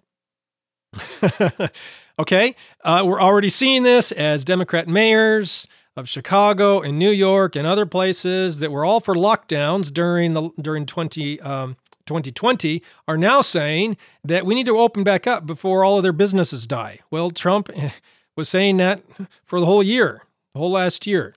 [2.20, 2.56] okay?
[2.84, 7.86] Uh, we're already seeing this as Democrat mayors, of Chicago and New York and other
[7.86, 13.96] places that were all for lockdowns during the during 20 um, 2020 are now saying
[14.24, 17.00] that we need to open back up before all of their businesses die.
[17.12, 17.70] Well, Trump
[18.36, 19.02] was saying that
[19.46, 21.36] for the whole year, the whole last year.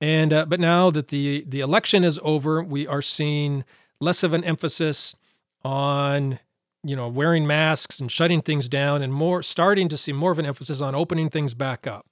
[0.00, 3.64] And uh, but now that the the election is over, we are seeing
[4.00, 5.14] less of an emphasis
[5.64, 6.38] on
[6.84, 10.38] you know wearing masks and shutting things down and more starting to see more of
[10.38, 12.06] an emphasis on opening things back up.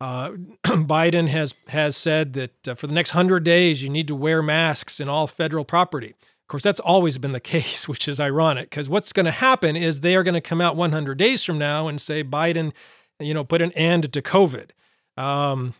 [0.00, 0.30] Uh,
[0.64, 4.42] Biden has has said that uh, for the next hundred days you need to wear
[4.42, 6.10] masks in all federal property.
[6.10, 9.76] Of course, that's always been the case, which is ironic because what's going to happen
[9.76, 12.72] is they are going to come out 100 days from now and say Biden,
[13.22, 14.70] you know, put an end to COVID.
[15.16, 15.74] Um,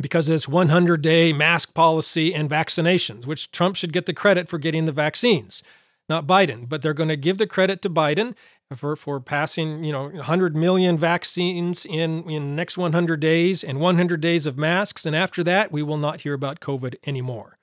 [0.00, 4.48] because of this 100 day mask policy and vaccinations, which Trump should get the credit
[4.48, 5.62] for getting the vaccines,
[6.08, 6.68] not Biden.
[6.68, 8.34] But they're going to give the credit to Biden
[8.76, 14.20] for, for passing, you know, 100 million vaccines in in next 100 days and 100
[14.20, 17.58] days of masks, and after that, we will not hear about COVID anymore.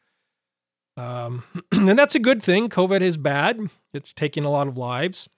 [0.97, 2.69] Um, and that's a good thing.
[2.69, 5.29] COVID is bad; it's taking a lot of lives,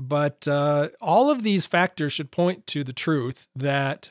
[0.00, 4.10] but uh, all of these factors should point to the truth that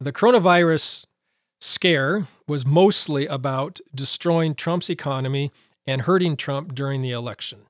[0.00, 1.06] the coronavirus
[1.60, 5.52] scare was mostly about destroying Trump's economy
[5.86, 7.60] and hurting Trump during the election.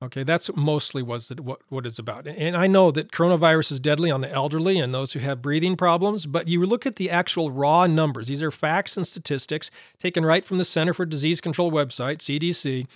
[0.00, 2.28] Okay, that's mostly was what what it's about.
[2.28, 5.76] And I know that coronavirus is deadly on the elderly and those who have breathing
[5.76, 8.28] problems, but you look at the actual raw numbers.
[8.28, 12.86] These are facts and statistics taken right from the Center for Disease Control website, CDC.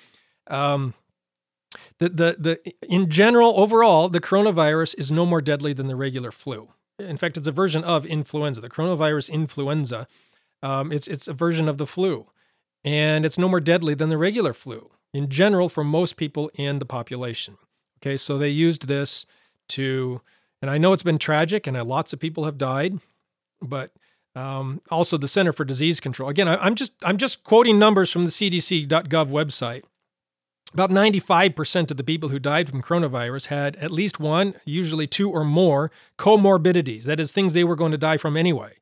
[0.46, 0.94] Um,
[1.98, 6.32] the, the, the, in general, overall, the coronavirus is no more deadly than the regular
[6.32, 6.68] flu.
[6.98, 10.06] In fact, it's a version of influenza, the coronavirus influenza.
[10.62, 12.26] Um, it's, it's a version of the flu,
[12.84, 16.78] and it's no more deadly than the regular flu in general for most people in
[16.78, 17.56] the population.
[18.00, 19.26] Okay, so they used this
[19.70, 20.20] to,
[20.60, 22.98] and I know it's been tragic and lots of people have died,
[23.60, 23.92] but
[24.34, 26.28] um, also the Center for Disease Control.
[26.28, 29.82] Again, I, I'm just I'm just quoting numbers from the CDC.gov website.
[30.74, 35.30] About 95% of the people who died from coronavirus had at least one, usually two
[35.30, 37.04] or more, comorbidities.
[37.04, 38.76] That is, things they were going to die from anyway.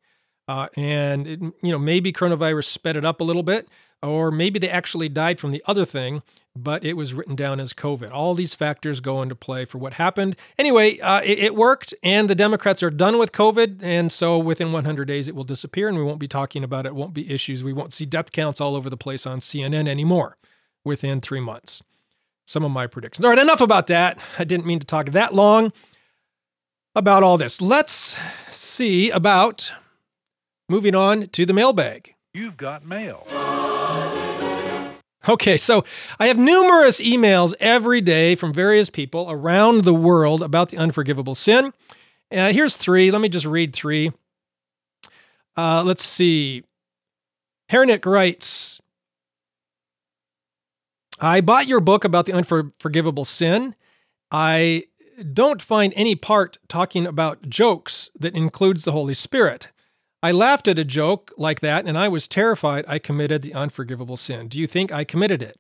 [0.47, 3.69] Uh, and it, you know maybe coronavirus sped it up a little bit,
[4.03, 6.23] or maybe they actually died from the other thing,
[6.57, 8.11] but it was written down as COVID.
[8.11, 10.37] All these factors go into play for what happened.
[10.59, 14.73] Anyway, uh, it, it, worked, and the Democrats are done with COVID, and so within
[14.73, 16.95] 100 days it will disappear, and we won't be talking about it.
[16.95, 17.63] Won't be issues.
[17.63, 20.37] We won't see death counts all over the place on CNN anymore
[20.85, 21.83] within three months.
[22.47, 23.25] Some of my predictions.
[23.25, 24.19] All right, enough about that.
[24.39, 25.73] I didn't mean to talk that long
[26.95, 27.61] about all this.
[27.61, 28.19] Let's
[28.51, 29.73] see about
[30.69, 32.15] moving on to the mailbag.
[32.35, 33.27] You've got mail.
[35.29, 35.85] Okay, so
[36.19, 41.35] I have numerous emails every day from various people around the world about the unforgivable
[41.35, 41.75] sin.
[42.33, 43.11] Uh, here's three.
[43.11, 44.13] Let me just read three.
[45.57, 46.65] Uh, let's see.
[47.71, 48.81] Hernick writes
[51.21, 53.75] I bought your book about the unforgivable sin.
[54.31, 54.85] I
[55.33, 59.69] don't find any part talking about jokes that includes the Holy Spirit.
[60.23, 64.17] I laughed at a joke like that and I was terrified I committed the unforgivable
[64.17, 64.49] sin.
[64.49, 65.59] Do you think I committed it?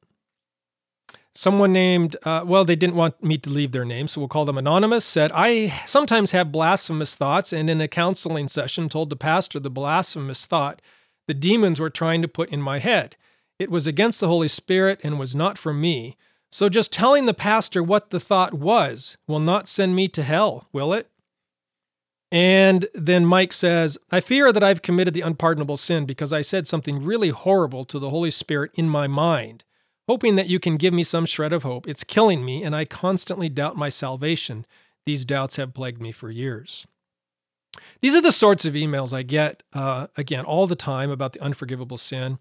[1.35, 4.45] Someone named, uh, well, they didn't want me to leave their name, so we'll call
[4.45, 9.17] them Anonymous, said, I sometimes have blasphemous thoughts, and in a counseling session told the
[9.17, 10.83] pastor the blasphemous thought
[11.29, 13.15] the demons were trying to put in my head.
[13.61, 16.17] It was against the Holy Spirit and was not from me.
[16.51, 20.67] So just telling the pastor what the thought was will not send me to hell,
[20.73, 21.11] will it?
[22.33, 26.67] And then Mike says, I fear that I've committed the unpardonable sin because I said
[26.67, 29.65] something really horrible to the Holy Spirit in my mind,
[30.09, 31.87] hoping that you can give me some shred of hope.
[31.87, 34.65] It's killing me, and I constantly doubt my salvation.
[35.05, 36.87] These doubts have plagued me for years.
[38.01, 41.43] These are the sorts of emails I get, uh, again, all the time about the
[41.43, 42.39] unforgivable sin.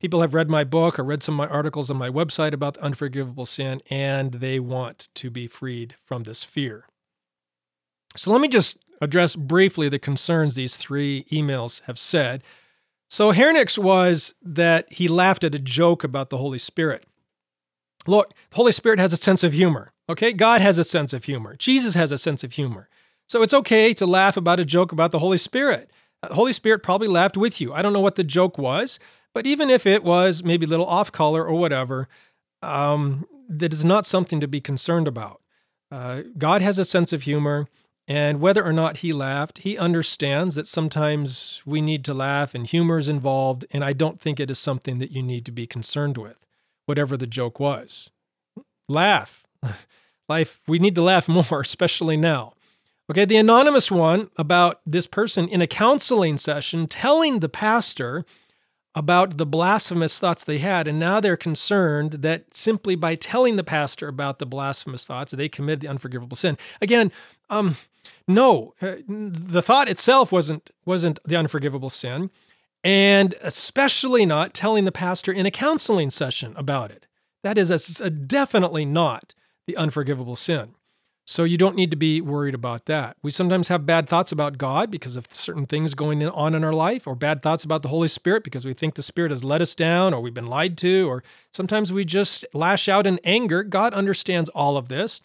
[0.00, 2.74] People have read my book or read some of my articles on my website about
[2.74, 6.86] the unforgivable sin, and they want to be freed from this fear.
[8.16, 12.42] So let me just address briefly the concerns these three emails have said.
[13.10, 17.04] So Hernick's was that he laughed at a joke about the Holy Spirit.
[18.06, 19.92] Look, the Holy Spirit has a sense of humor.
[20.08, 21.56] Okay, God has a sense of humor.
[21.56, 22.88] Jesus has a sense of humor.
[23.28, 25.90] So it's okay to laugh about a joke about the Holy Spirit.
[26.22, 27.72] The Holy Spirit probably laughed with you.
[27.72, 28.98] I don't know what the joke was,
[29.38, 32.08] but even if it was maybe a little off color or whatever,
[32.60, 35.40] um, that is not something to be concerned about.
[35.92, 37.68] Uh, God has a sense of humor.
[38.08, 42.66] And whether or not he laughed, he understands that sometimes we need to laugh and
[42.66, 43.64] humor is involved.
[43.70, 46.44] And I don't think it is something that you need to be concerned with,
[46.86, 48.10] whatever the joke was.
[48.88, 49.44] Laugh.
[50.28, 52.54] Life, we need to laugh more, especially now.
[53.08, 58.24] Okay, the anonymous one about this person in a counseling session telling the pastor
[58.98, 60.88] about the blasphemous thoughts they had.
[60.88, 65.48] And now they're concerned that simply by telling the pastor about the blasphemous thoughts, they
[65.48, 66.58] committed the unforgivable sin.
[66.82, 67.12] Again,
[67.48, 67.76] um,
[68.26, 72.30] no, uh, the thought itself wasn't wasn't the unforgivable sin,
[72.82, 77.06] and especially not telling the pastor in a counseling session about it.
[77.44, 79.32] That is a, a definitely not
[79.68, 80.74] the unforgivable sin.
[81.30, 83.18] So you don't need to be worried about that.
[83.22, 86.72] We sometimes have bad thoughts about God because of certain things going on in our
[86.72, 89.60] life, or bad thoughts about the Holy Spirit because we think the Spirit has let
[89.60, 93.62] us down, or we've been lied to, or sometimes we just lash out in anger.
[93.62, 95.20] God understands all of this.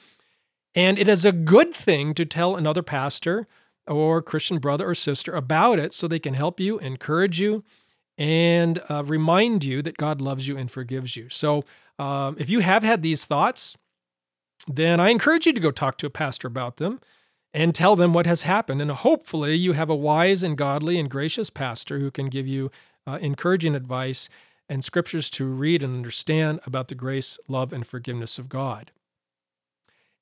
[0.75, 3.47] And it is a good thing to tell another pastor
[3.87, 7.63] or Christian brother or sister about it so they can help you, encourage you,
[8.17, 11.29] and uh, remind you that God loves you and forgives you.
[11.29, 11.63] So
[11.97, 13.77] um, if you have had these thoughts,
[14.67, 16.99] then I encourage you to go talk to a pastor about them
[17.53, 18.81] and tell them what has happened.
[18.81, 22.71] And hopefully, you have a wise and godly and gracious pastor who can give you
[23.05, 24.29] uh, encouraging advice
[24.69, 28.91] and scriptures to read and understand about the grace, love, and forgiveness of God.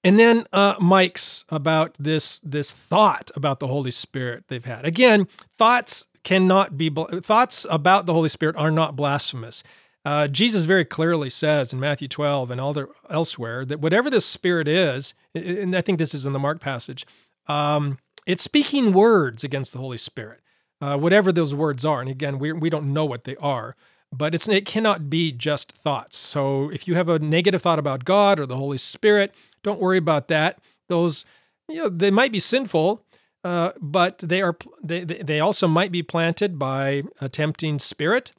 [0.03, 4.83] And then uh, Mike's about this this thought about the Holy Spirit they've had.
[4.83, 5.27] Again,
[5.57, 9.63] thoughts cannot be thoughts about the Holy Spirit are not blasphemous.
[10.03, 14.21] Uh, Jesus very clearly says in Matthew 12 and all the, elsewhere that whatever the
[14.21, 17.05] Spirit is, and I think this is in the Mark passage,
[17.47, 20.39] um, it's speaking words against the Holy Spirit,
[20.79, 22.01] uh, whatever those words are.
[22.01, 23.75] And again, we, we don't know what they are,
[24.11, 26.17] but it's, it cannot be just thoughts.
[26.17, 29.33] So if you have a negative thought about God or the Holy Spirit,
[29.63, 30.59] don't worry about that.
[30.89, 31.25] Those,
[31.67, 33.03] you know, they might be sinful,
[33.43, 38.33] uh, but they are they they also might be planted by a tempting spirit.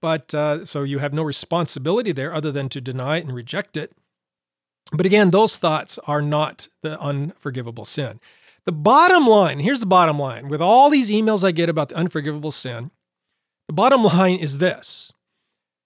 [0.00, 3.76] But uh, so you have no responsibility there other than to deny it and reject
[3.76, 3.92] it.
[4.92, 8.20] But again, those thoughts are not the unforgivable sin.
[8.64, 11.96] The bottom line here's the bottom line with all these emails I get about the
[11.96, 12.90] unforgivable sin,
[13.66, 15.12] the bottom line is this.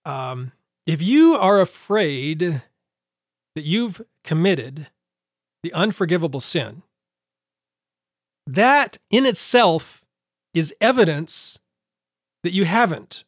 [0.05, 0.53] Um,
[0.87, 2.62] if you are afraid
[3.55, 4.88] that you've committed
[5.62, 6.83] the unforgivable sin,
[8.46, 10.03] that in itself
[10.55, 11.61] is evidence
[12.42, 13.25] that you haven't.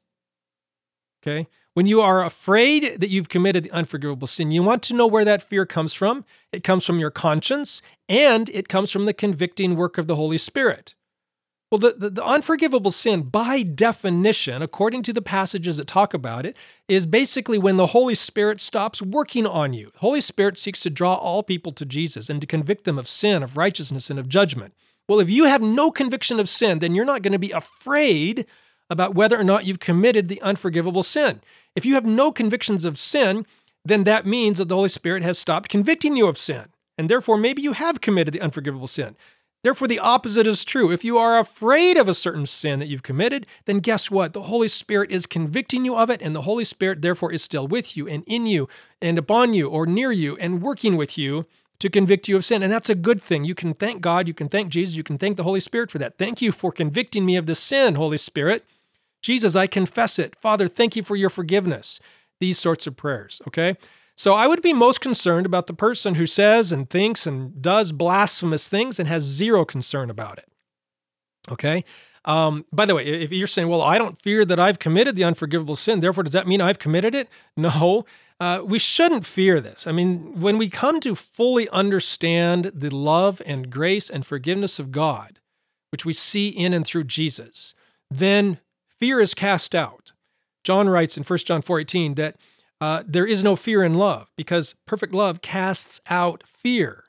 [1.25, 1.49] Okay?
[1.73, 5.25] When you are afraid that you've committed the unforgivable sin, you want to know where
[5.25, 6.25] that fear comes from.
[6.53, 10.39] It comes from your conscience and it comes from the convicting work of the Holy
[10.39, 10.95] Spirit.
[11.73, 16.47] Well, the, the, the, unforgivable sin, by definition, according to the passages that talk about
[16.47, 16.57] it,
[16.87, 19.91] is basically when the Holy Spirit stops working on you.
[19.95, 23.09] The Holy Spirit seeks to draw all people to Jesus and to convict them of
[23.09, 24.75] sin, of righteousness, and of judgment.
[25.09, 28.47] Well, if you have no conviction of sin, then you're not going to be afraid
[28.90, 31.40] about whether or not you've committed the unforgivable sin.
[31.75, 33.47] If you have no convictions of sin,
[33.85, 36.66] then that means that the Holy Spirit has stopped convicting you of sin.
[36.97, 39.16] And therefore, maybe you have committed the unforgivable sin.
[39.64, 40.92] Therefore, the opposite is true.
[40.92, 44.35] If you are afraid of a certain sin that you've committed, then guess what?
[44.35, 47.66] The Holy Spirit is convicting you of it, and the Holy Spirit, therefore, is still
[47.66, 48.68] with you and in you
[49.01, 51.47] and upon you or near you and working with you
[51.79, 52.62] to convict you of sin.
[52.62, 53.44] And that's a good thing.
[53.44, 55.99] You can thank God, you can thank Jesus, you can thank the Holy Spirit for
[55.99, 56.18] that.
[56.18, 58.64] Thank you for convicting me of the sin, Holy Spirit.
[59.25, 60.37] Jesus, I confess it.
[60.37, 61.99] Father, thank you for your forgiveness.
[62.41, 63.79] These sorts of prayers, okay?
[64.17, 67.91] So I would be most concerned about the person who says and thinks and does
[67.93, 70.49] blasphemous things and has zero concern about it.
[71.51, 71.85] Okay?
[72.27, 75.25] Um, by the way, if you're saying, well, I don't fear that I've committed the
[75.25, 77.31] unforgivable sin, therefore, does that mean I've committed it?
[77.57, 78.05] No,
[78.41, 79.87] uh, we shouldn't fear this.
[79.87, 84.93] I mean, when we come to fully understand the love and grace and forgiveness of
[84.93, 85.41] God,
[85.93, 87.75] which we see in and through Jesus,
[88.11, 88.59] then
[89.01, 90.13] fear is cast out.
[90.63, 92.37] John writes in 1 John 4:18 that
[92.81, 97.05] uh, there is no fear in love because perfect love casts out fear.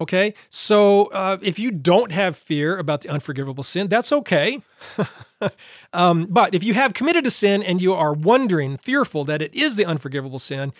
[0.00, 4.60] Okay, so uh, if you don't have fear about the unforgivable sin, that's okay.
[5.92, 9.54] um, but if you have committed a sin and you are wondering, fearful that it
[9.54, 10.72] is the unforgivable sin,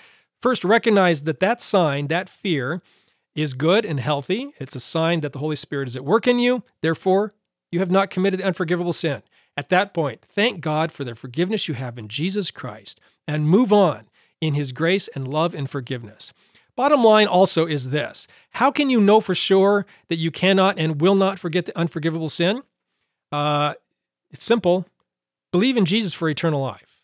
[0.42, 2.82] first recognize that that sign, that fear,
[3.34, 4.52] is good and healthy.
[4.58, 6.64] It's a sign that the Holy Spirit is at work in you.
[6.82, 7.32] Therefore,
[7.70, 9.22] you have not committed the unforgivable sin.
[9.56, 13.72] At that point, thank God for the forgiveness you have in Jesus Christ and move
[13.72, 14.08] on
[14.40, 16.32] in his grace and love and forgiveness.
[16.76, 21.00] Bottom line also is this How can you know for sure that you cannot and
[21.00, 22.62] will not forget the unforgivable sin?
[23.30, 23.74] Uh,
[24.30, 24.86] it's simple
[25.52, 27.00] believe in Jesus for eternal life.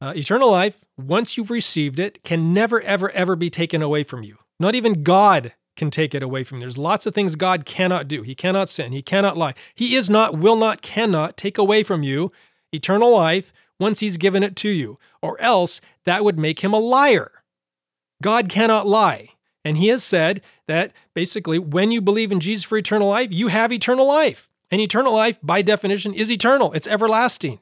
[0.00, 4.22] Uh, eternal life, once you've received it, can never, ever, ever be taken away from
[4.22, 4.36] you.
[4.60, 6.60] Not even God can take it away from you.
[6.60, 8.22] There's lots of things God cannot do.
[8.22, 8.92] He cannot sin.
[8.92, 9.54] He cannot lie.
[9.74, 12.30] He is not, will not, cannot take away from you
[12.72, 16.78] eternal life once He's given it to you, or else that would make Him a
[16.78, 17.32] liar.
[18.22, 19.30] God cannot lie.
[19.64, 23.48] And he has said that basically, when you believe in Jesus for eternal life, you
[23.48, 24.48] have eternal life.
[24.70, 27.58] And eternal life, by definition, is eternal, it's everlasting.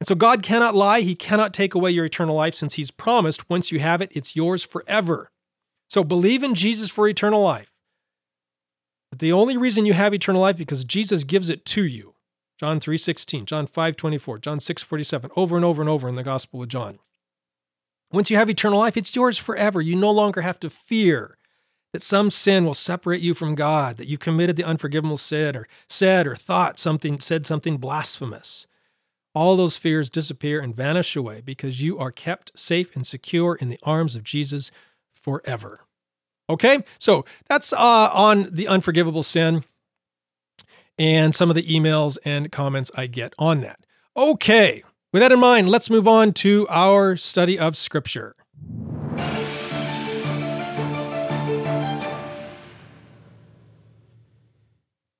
[0.00, 1.00] And so God cannot lie.
[1.00, 4.36] He cannot take away your eternal life since He's promised once you have it, it's
[4.36, 5.30] yours forever.
[5.88, 7.72] So believe in Jesus for eternal life.
[9.10, 12.14] But the only reason you have eternal life because Jesus gives it to you.
[12.58, 16.68] John 3:16, John 5:24, John 6:47, over and over and over in the Gospel of
[16.68, 16.98] John.
[18.10, 19.82] Once you have eternal life, it's yours forever.
[19.82, 21.36] You no longer have to fear
[21.92, 25.68] that some sin will separate you from God, that you committed the unforgivable sin or
[25.88, 28.66] said or thought something, said something blasphemous.
[29.34, 33.68] All those fears disappear and vanish away because you are kept safe and secure in
[33.68, 34.70] the arms of Jesus
[35.26, 35.80] forever.
[36.48, 39.64] Okay, so that's uh, on the unforgivable sin
[40.96, 43.80] and some of the emails and comments I get on that.
[44.16, 48.36] Okay, with that in mind, let's move on to our study of Scripture.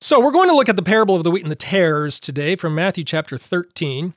[0.00, 2.54] So, we're going to look at the parable of the wheat and the tares today
[2.54, 4.14] from Matthew chapter 13.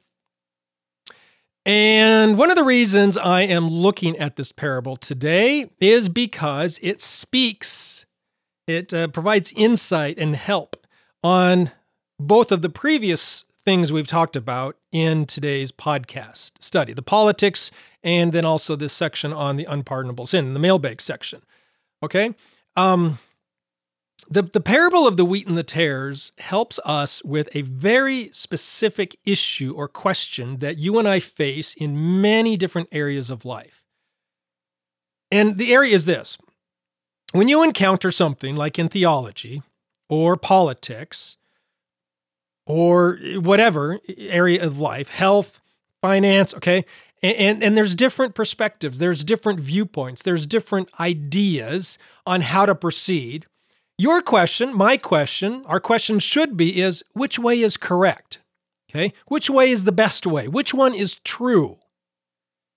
[1.70, 7.00] And one of the reasons I am looking at this parable today is because it
[7.00, 8.08] speaks,
[8.66, 10.88] it uh, provides insight and help
[11.24, 11.70] on
[12.20, 17.70] both of the previous things we've talked about in today's podcast study the politics
[18.02, 21.44] and then also this section on the unpardonable sin, the mailbag section.
[22.02, 22.34] Okay.
[22.78, 23.20] Um,
[24.30, 29.18] the, the parable of the wheat and the tares helps us with a very specific
[29.26, 33.84] issue or question that you and I face in many different areas of life.
[35.32, 36.38] And the area is this
[37.32, 39.62] when you encounter something like in theology
[40.10, 41.38] or politics
[42.66, 45.60] or whatever area of life, health,
[46.02, 46.86] finance, okay,
[47.22, 52.74] and, and, and, there's different perspectives, there's different viewpoints, there's different ideas on how to
[52.74, 53.46] proceed.
[54.00, 58.40] Your question, my question, our question should be is which way is correct?
[58.90, 59.12] Okay?
[59.28, 60.48] Which way is the best way?
[60.48, 61.80] Which one is true?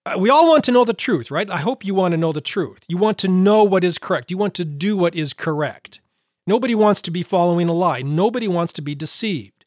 [0.05, 1.49] Uh, we all want to know the truth, right?
[1.49, 2.81] I hope you want to know the truth.
[2.89, 4.33] You want to know what is correct.
[4.33, 6.01] You want to do what is correct.
[6.45, 8.03] Nobody wants to be following a lie.
[8.03, 9.64] Nobody wants to be deceived.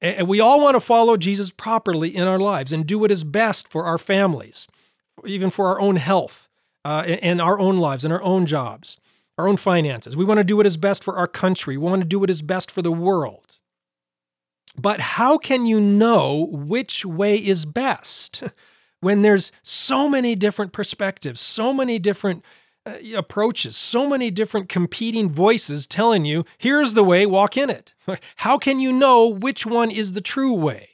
[0.00, 3.24] And we all want to follow Jesus properly in our lives and do what is
[3.24, 4.68] best for our families,
[5.26, 6.48] even for our own health
[6.82, 8.98] uh, and our own lives and our own jobs
[9.38, 10.16] our own finances.
[10.16, 11.76] We want to do what is best for our country.
[11.76, 13.58] We want to do what is best for the world.
[14.76, 18.42] But how can you know which way is best
[19.00, 22.44] when there's so many different perspectives, so many different
[22.84, 27.94] uh, approaches, so many different competing voices telling you, here's the way, walk in it?
[28.36, 30.88] How can you know which one is the true way?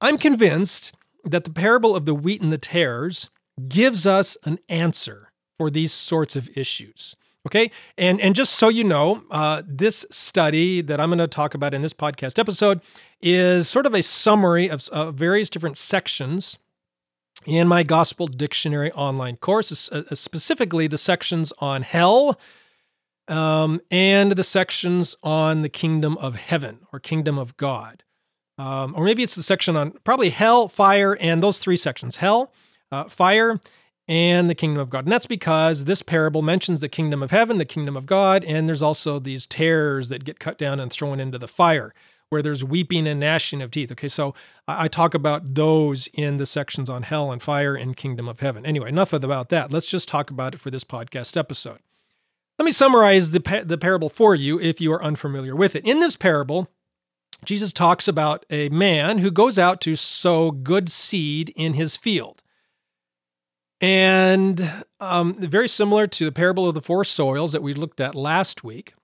[0.00, 3.30] I'm convinced that the parable of the wheat and the tares
[3.66, 5.27] gives us an answer
[5.58, 7.14] for these sorts of issues.
[7.46, 11.54] Okay, and and just so you know, uh, this study that I'm going to talk
[11.54, 12.80] about in this podcast episode
[13.20, 16.58] is sort of a summary of uh, various different sections
[17.46, 22.38] in my Gospel Dictionary online course, uh, specifically the sections on hell
[23.28, 28.02] um, and the sections on the kingdom of heaven or kingdom of God.
[28.58, 32.52] Um, or maybe it's the section on probably hell, fire, and those three sections hell,
[32.90, 33.60] uh, fire,
[34.08, 35.04] and the kingdom of God.
[35.04, 38.68] And that's because this parable mentions the kingdom of heaven, the kingdom of God, and
[38.68, 41.94] there's also these tares that get cut down and thrown into the fire
[42.30, 43.90] where there's weeping and gnashing of teeth.
[43.92, 44.34] Okay, so
[44.66, 48.66] I talk about those in the sections on hell and fire and kingdom of heaven.
[48.66, 49.72] Anyway, enough about that.
[49.72, 51.78] Let's just talk about it for this podcast episode.
[52.58, 55.86] Let me summarize the, the parable for you if you are unfamiliar with it.
[55.86, 56.68] In this parable,
[57.44, 62.42] Jesus talks about a man who goes out to sow good seed in his field.
[63.80, 68.14] And um, very similar to the parable of the four soils that we looked at
[68.14, 68.94] last week.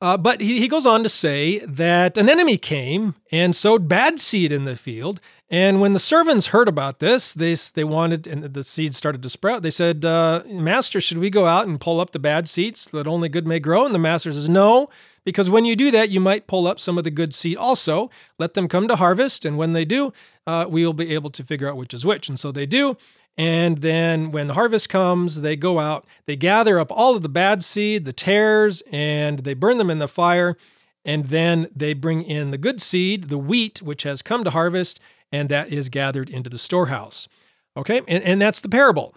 [0.00, 4.20] Uh, but he, he goes on to say that an enemy came and sowed bad
[4.20, 5.20] seed in the field.
[5.48, 9.30] And when the servants heard about this, they, they wanted, and the seed started to
[9.30, 9.62] sprout.
[9.62, 12.96] They said, uh, Master, should we go out and pull up the bad seeds so
[12.96, 13.86] that only good may grow?
[13.86, 14.90] And the master says, No,
[15.24, 18.10] because when you do that, you might pull up some of the good seed also.
[18.38, 19.44] Let them come to harvest.
[19.44, 20.12] And when they do,
[20.46, 22.28] uh, we will be able to figure out which is which.
[22.28, 22.96] And so they do.
[23.38, 27.62] And then when harvest comes, they go out, they gather up all of the bad
[27.62, 30.56] seed, the tares, and they burn them in the fire.
[31.04, 34.98] And then they bring in the good seed, the wheat, which has come to harvest,
[35.30, 37.28] and that is gathered into the storehouse.
[37.76, 39.14] Okay, and, and that's the parable.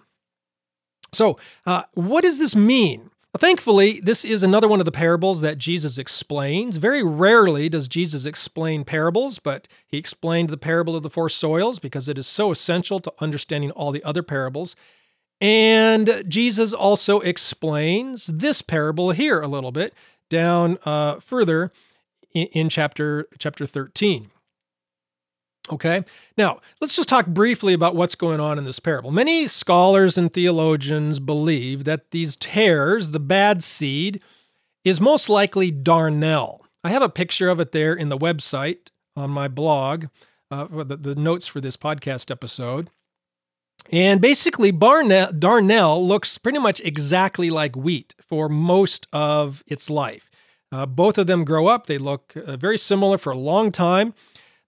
[1.12, 3.10] So, uh, what does this mean?
[3.38, 6.78] Thankfully, this is another one of the parables that Jesus explains.
[6.78, 11.78] Very rarely does Jesus explain parables, but he explained the parable of the four soils
[11.78, 14.74] because it is so essential to understanding all the other parables.
[15.40, 19.94] And Jesus also explains this parable here a little bit
[20.28, 21.72] down uh, further
[22.34, 24.30] in, in chapter chapter 13.
[25.70, 26.04] Okay,
[26.36, 29.10] now let's just talk briefly about what's going on in this parable.
[29.10, 34.22] Many scholars and theologians believe that these tares, the bad seed,
[34.84, 36.60] is most likely darnel.
[36.82, 40.06] I have a picture of it there in the website on my blog,
[40.50, 42.90] uh, the, the notes for this podcast episode.
[43.92, 50.30] And basically, Barnell, darnel looks pretty much exactly like wheat for most of its life.
[50.72, 54.14] Uh, both of them grow up, they look uh, very similar for a long time.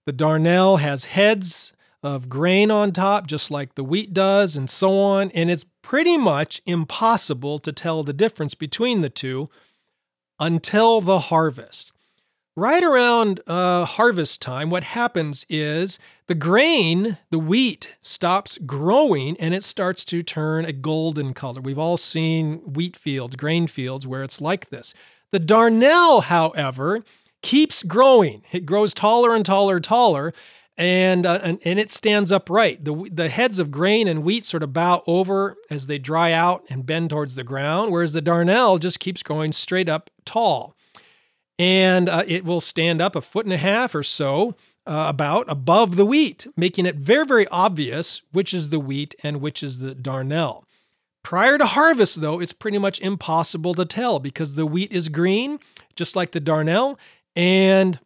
[0.05, 4.99] The darnel has heads of grain on top, just like the wheat does, and so
[4.99, 5.31] on.
[5.31, 9.49] And it's pretty much impossible to tell the difference between the two
[10.39, 11.93] until the harvest.
[12.55, 15.97] Right around uh, harvest time, what happens is
[16.27, 21.61] the grain, the wheat, stops growing and it starts to turn a golden color.
[21.61, 24.93] We've all seen wheat fields, grain fields, where it's like this.
[25.31, 27.03] The darnel, however,
[27.43, 28.41] keeps growing.
[28.51, 30.33] It grows taller and taller and taller,
[30.75, 32.83] and, uh, and, and it stands upright.
[32.83, 36.65] The, the heads of grain and wheat sort of bow over as they dry out
[36.69, 40.75] and bend towards the ground, whereas the darnel just keeps going straight up tall.
[41.59, 44.55] And uh, it will stand up a foot and a half or so
[44.87, 49.39] uh, about above the wheat, making it very, very obvious which is the wheat and
[49.39, 50.63] which is the darnel.
[51.21, 55.59] Prior to harvest, though, it's pretty much impossible to tell because the wheat is green,
[55.95, 56.97] just like the darnel,
[57.35, 57.99] and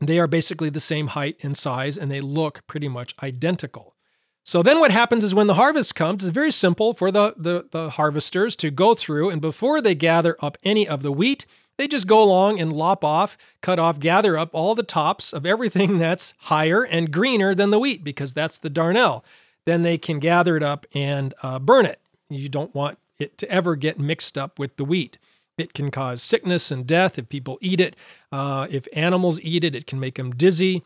[0.00, 3.94] they are basically the same height and size, and they look pretty much identical.
[4.42, 7.68] So then what happens is when the harvest comes, it's very simple for the, the,
[7.70, 11.44] the, harvesters to go through, and before they gather up any of the wheat,
[11.76, 15.44] they just go along and lop off, cut off, gather up all the tops of
[15.44, 19.22] everything that's higher and greener than the wheat, because that's the darnel.
[19.66, 22.00] Then they can gather it up and uh, burn it.
[22.30, 25.18] You don't want it to ever get mixed up with the wheat.
[25.60, 27.96] It can cause sickness and death if people eat it.
[28.32, 30.84] Uh, if animals eat it, it can make them dizzy,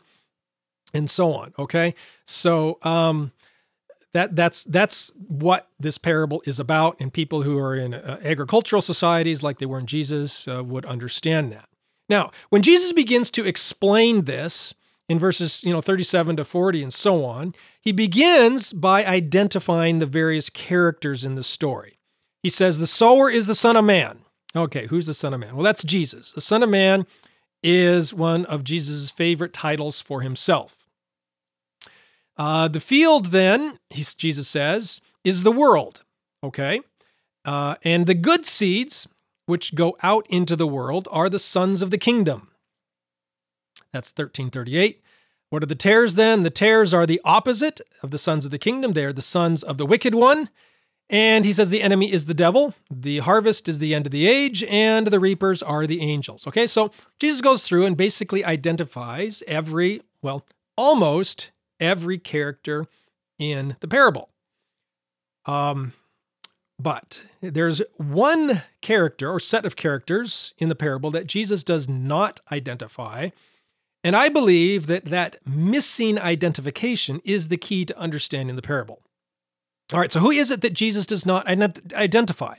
[0.93, 1.53] and so on.
[1.57, 1.95] Okay,
[2.25, 3.31] so um,
[4.13, 8.81] that that's that's what this parable is about, and people who are in uh, agricultural
[8.81, 11.67] societies, like they were in Jesus, uh, would understand that.
[12.07, 14.73] Now, when Jesus begins to explain this
[15.07, 20.05] in verses you know 37 to 40 and so on, he begins by identifying the
[20.05, 21.99] various characters in the story.
[22.41, 24.19] He says, The sower is the Son of Man.
[24.55, 25.55] Okay, who's the Son of Man?
[25.55, 26.31] Well, that's Jesus.
[26.31, 27.05] The Son of Man
[27.61, 30.77] is one of Jesus' favorite titles for himself.
[32.37, 36.03] Uh, the field, then, Jesus says, is the world.
[36.43, 36.81] Okay?
[37.43, 39.07] Uh, and the good seeds,
[39.45, 42.49] which go out into the world, are the sons of the kingdom.
[43.91, 45.01] That's 1338.
[45.49, 46.43] What are the tares then?
[46.43, 48.93] The tares are the opposite of the sons of the kingdom.
[48.93, 50.49] They are the sons of the wicked one.
[51.09, 54.25] And he says the enemy is the devil, the harvest is the end of the
[54.25, 56.47] age, and the reapers are the angels.
[56.47, 60.45] Okay, so Jesus goes through and basically identifies every, well,
[60.75, 62.87] almost every character
[63.37, 64.29] in the parable.
[65.45, 65.93] Um,
[66.79, 72.39] but there's one character or set of characters in the parable that Jesus does not
[72.51, 73.29] identify,
[74.03, 79.01] and I believe that that missing identification is the key to understanding the parable.
[79.93, 82.55] All right, so who is it that Jesus does not identify?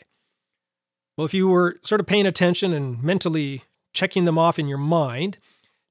[1.16, 4.78] Well, if you were sort of paying attention and mentally checking them off in your
[4.78, 5.38] mind,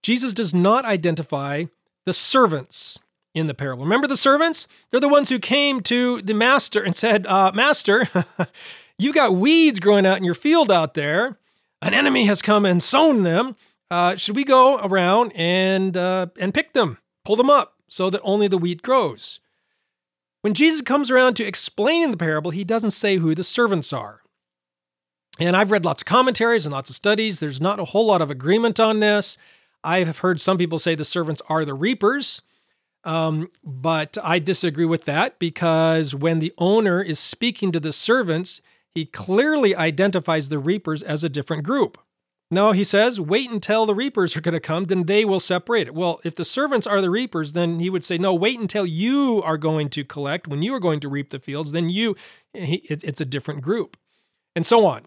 [0.03, 1.65] Jesus does not identify
[2.05, 2.99] the servants
[3.33, 3.83] in the parable.
[3.83, 4.67] Remember the servants?
[4.89, 8.07] They're the ones who came to the master and said, uh, Master,
[8.97, 11.37] you got weeds growing out in your field out there.
[11.81, 13.55] An enemy has come and sown them.
[13.91, 18.21] Uh, should we go around and uh, and pick them, pull them up, so that
[18.23, 19.39] only the wheat grows?
[20.45, 24.21] When Jesus comes around to explaining the parable, he doesn't say who the servants are.
[25.39, 27.39] And I've read lots of commentaries and lots of studies.
[27.39, 29.39] There's not a whole lot of agreement on this.
[29.83, 32.43] I have heard some people say the servants are the reapers,
[33.03, 38.61] um, but I disagree with that because when the owner is speaking to the servants,
[38.91, 41.97] he clearly identifies the reapers as a different group.
[42.51, 45.87] No, he says, wait until the reapers are going to come, then they will separate
[45.87, 45.95] it.
[45.95, 49.41] Well, if the servants are the reapers, then he would say, no, wait until you
[49.43, 52.15] are going to collect, when you are going to reap the fields, then you,
[52.53, 53.97] it's a different group,
[54.55, 55.05] and so on.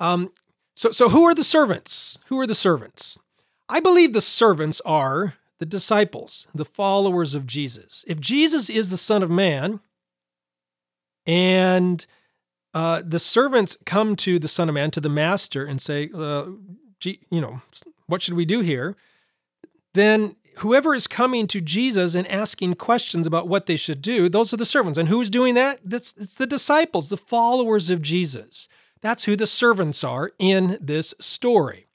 [0.00, 0.32] Um,
[0.76, 2.18] so, so who are the servants?
[2.26, 3.18] Who are the servants?
[3.68, 8.04] I believe the servants are the disciples, the followers of Jesus.
[8.06, 9.80] If Jesus is the Son of Man,
[11.24, 12.04] and
[12.74, 16.46] uh, the servants come to the Son of Man, to the Master, and say, uh,
[17.02, 17.60] you know,
[18.06, 18.96] what should we do here?
[19.94, 24.52] Then whoever is coming to Jesus and asking questions about what they should do, those
[24.52, 24.98] are the servants.
[24.98, 25.80] And who's doing that?
[25.84, 28.68] That's it's the disciples, the followers of Jesus.
[29.00, 31.86] That's who the servants are in this story.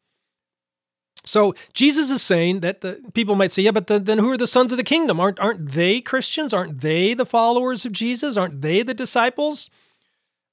[1.24, 4.38] So Jesus is saying that the people might say, yeah, but the, then who are
[4.38, 5.20] the sons of the kingdom?
[5.20, 6.54] Aren't aren't they Christians?
[6.54, 8.38] Aren't they the followers of Jesus?
[8.38, 9.70] Aren't they the disciples?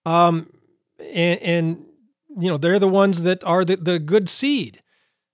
[0.05, 0.51] Um,
[0.99, 1.87] and, and
[2.39, 4.83] you know, they're the ones that are the, the good seed.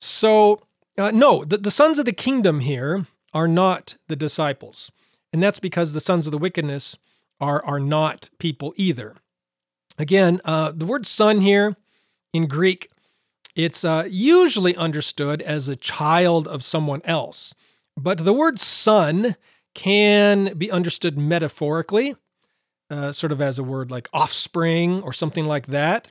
[0.01, 0.62] So,
[0.99, 4.91] uh, no, the, the sons of the kingdom here are not the disciples.
[5.33, 6.99] And that's because the sons of the wickedness
[7.41, 9.16] are, are not people either.
[9.99, 11.77] Again, uh, the word son here
[12.33, 12.91] in Greek,
[13.55, 17.55] it's uh, usually understood as a child of someone else.
[17.97, 19.37] But the word son
[19.75, 22.16] can be understood metaphorically
[22.91, 26.09] uh, sort of as a word like offspring or something like that.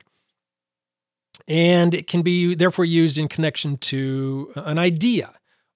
[1.46, 5.32] And it can be therefore used in connection to an idea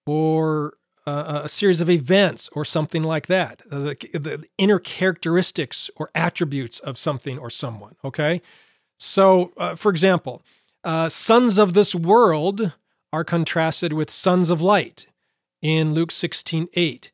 [0.07, 0.75] or
[1.07, 6.79] uh, a series of events or something like that, the, the, inner characteristics or attributes
[6.81, 7.95] of something or someone.
[8.05, 8.41] Okay.
[8.99, 10.43] So, uh, for example,
[10.83, 12.73] uh, sons of this world
[13.13, 15.07] are contrasted with sons of light
[15.61, 17.13] in Luke 16 8,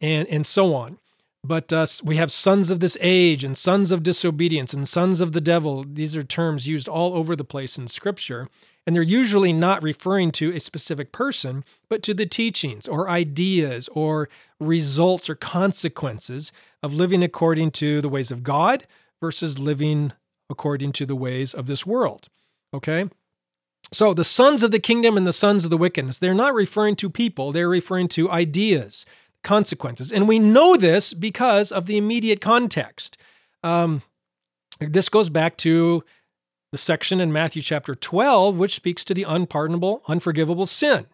[0.00, 0.98] and, and so on.
[1.42, 5.32] But uh, we have sons of this age and sons of disobedience and sons of
[5.32, 5.84] the devil.
[5.88, 8.48] These are terms used all over the place in Scripture.
[8.86, 13.88] And they're usually not referring to a specific person, but to the teachings or ideas
[13.92, 14.28] or
[14.58, 16.50] results or consequences
[16.82, 18.86] of living according to the ways of God
[19.20, 20.12] versus living
[20.48, 22.28] according to the ways of this world.
[22.74, 23.08] Okay?
[23.92, 26.96] So the sons of the kingdom and the sons of the wickedness, they're not referring
[26.96, 29.04] to people, they're referring to ideas,
[29.42, 30.12] consequences.
[30.12, 33.16] And we know this because of the immediate context.
[33.62, 34.02] Um,
[34.80, 36.04] this goes back to
[36.72, 41.06] the section in Matthew chapter 12, which speaks to the unpardonable, unforgivable sin.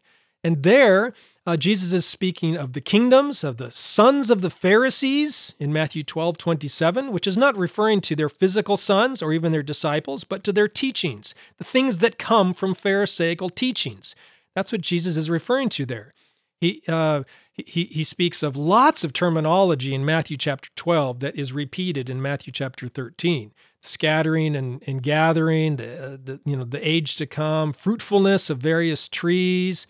[0.45, 1.12] And there,
[1.47, 6.05] uh, Jesus is speaking of the kingdoms of the sons of the Pharisees in Matthew
[6.05, 10.45] 12, 27, which is not referring to their physical sons or even their disciples, but
[10.45, 14.14] to their teachings, the things that come from Pharisaical teachings.
[14.55, 16.12] That's what Jesus is referring to there.
[16.61, 17.24] He, uh,
[17.57, 22.21] he, he speaks of lots of terminology in Matthew chapter 12 that is repeated in
[22.21, 23.53] Matthew chapter 13
[23.83, 29.09] scattering and, and gathering, the, the, you know, the age to come, fruitfulness of various
[29.09, 29.87] trees.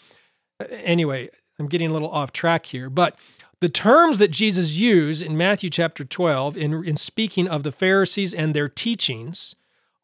[0.71, 3.17] Anyway, I'm getting a little off track here, but
[3.61, 8.35] the terms that Jesus used in Matthew chapter 12 in, in speaking of the Pharisees
[8.35, 9.55] and their teachings,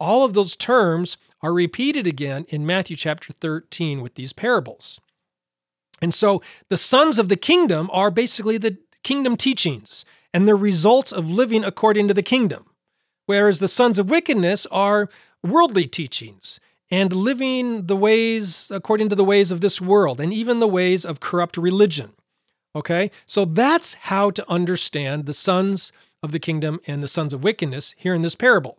[0.01, 5.01] all of those terms are repeated again in Matthew chapter 13 with these parables.
[6.03, 11.13] And so the sons of the kingdom are basically the kingdom teachings and the results
[11.13, 12.67] of living according to the kingdom,
[13.27, 15.09] whereas the sons of wickedness are
[15.43, 20.61] worldly teachings and living the ways according to the ways of this world and even
[20.61, 22.13] the ways of corrupt religion.
[22.75, 23.11] Okay?
[23.27, 25.93] So that's how to understand the sons
[26.23, 28.79] of the kingdom and the sons of wickedness here in this parable.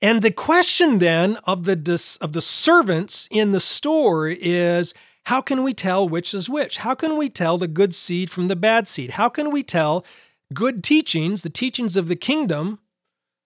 [0.00, 4.94] And the question then of the of the servants in the story is
[5.26, 6.78] how can we tell which is which?
[6.78, 9.12] How can we tell the good seed from the bad seed?
[9.12, 10.04] How can we tell
[10.52, 12.80] good teachings, the teachings of the kingdom,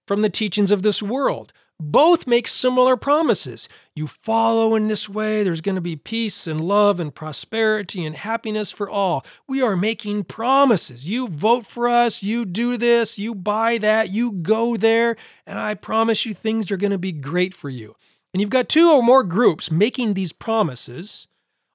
[0.07, 1.53] from the teachings of this world?
[1.79, 3.69] Both make similar promises.
[3.95, 8.17] You follow in this way, there's going to be peace and love and prosperity and
[8.17, 9.27] happiness for all.
[9.47, 11.07] We are making promises.
[11.07, 15.17] You vote for us, you do this, you buy that, you go there,
[15.47, 17.95] and I promise you things are going to be great for you.
[18.33, 21.29] And you've got two or more groups making these promises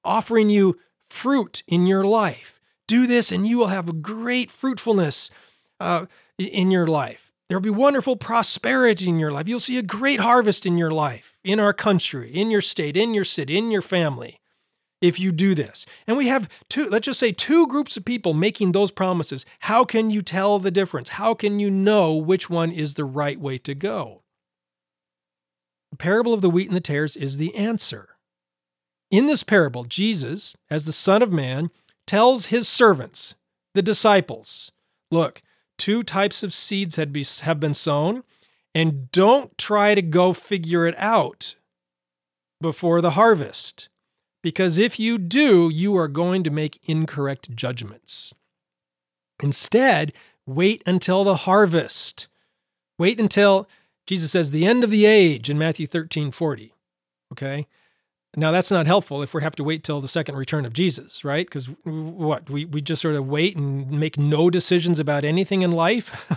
[0.04, 2.60] offering you fruit in your life.
[2.88, 5.30] Do this and you will have great fruitfulness
[5.80, 6.06] uh,
[6.38, 7.32] in your life.
[7.48, 9.50] There will be wonderful prosperity in your life.
[9.50, 13.14] You'll see a great harvest in your life, in our country, in your state, in
[13.14, 14.40] your city, in your family,
[15.02, 15.86] if you do this.
[16.08, 19.46] And we have two, let's just say two groups of people making those promises.
[19.60, 21.10] How can you tell the difference?
[21.10, 24.22] How can you know which one is the right way to go?
[25.92, 28.11] The parable of the wheat and the tares is the answer.
[29.12, 31.70] In this parable, Jesus, as the Son of Man,
[32.08, 33.36] tells his servants,
[33.74, 34.72] the disciples,
[35.12, 35.42] look,
[35.78, 38.24] two types of seeds have been sown,
[38.74, 41.56] and don't try to go figure it out
[42.62, 43.90] before the harvest.
[44.42, 48.34] Because if you do, you are going to make incorrect judgments.
[49.44, 50.14] Instead,
[50.46, 52.28] wait until the harvest.
[52.98, 53.68] Wait until
[54.08, 56.74] Jesus says the end of the age in Matthew 13 40.
[57.34, 57.68] Okay?
[58.38, 61.26] Now that's not helpful if we have to wait till the second return of Jesus,
[61.26, 61.46] right?
[61.46, 65.72] Because what we we just sort of wait and make no decisions about anything in
[65.72, 66.32] life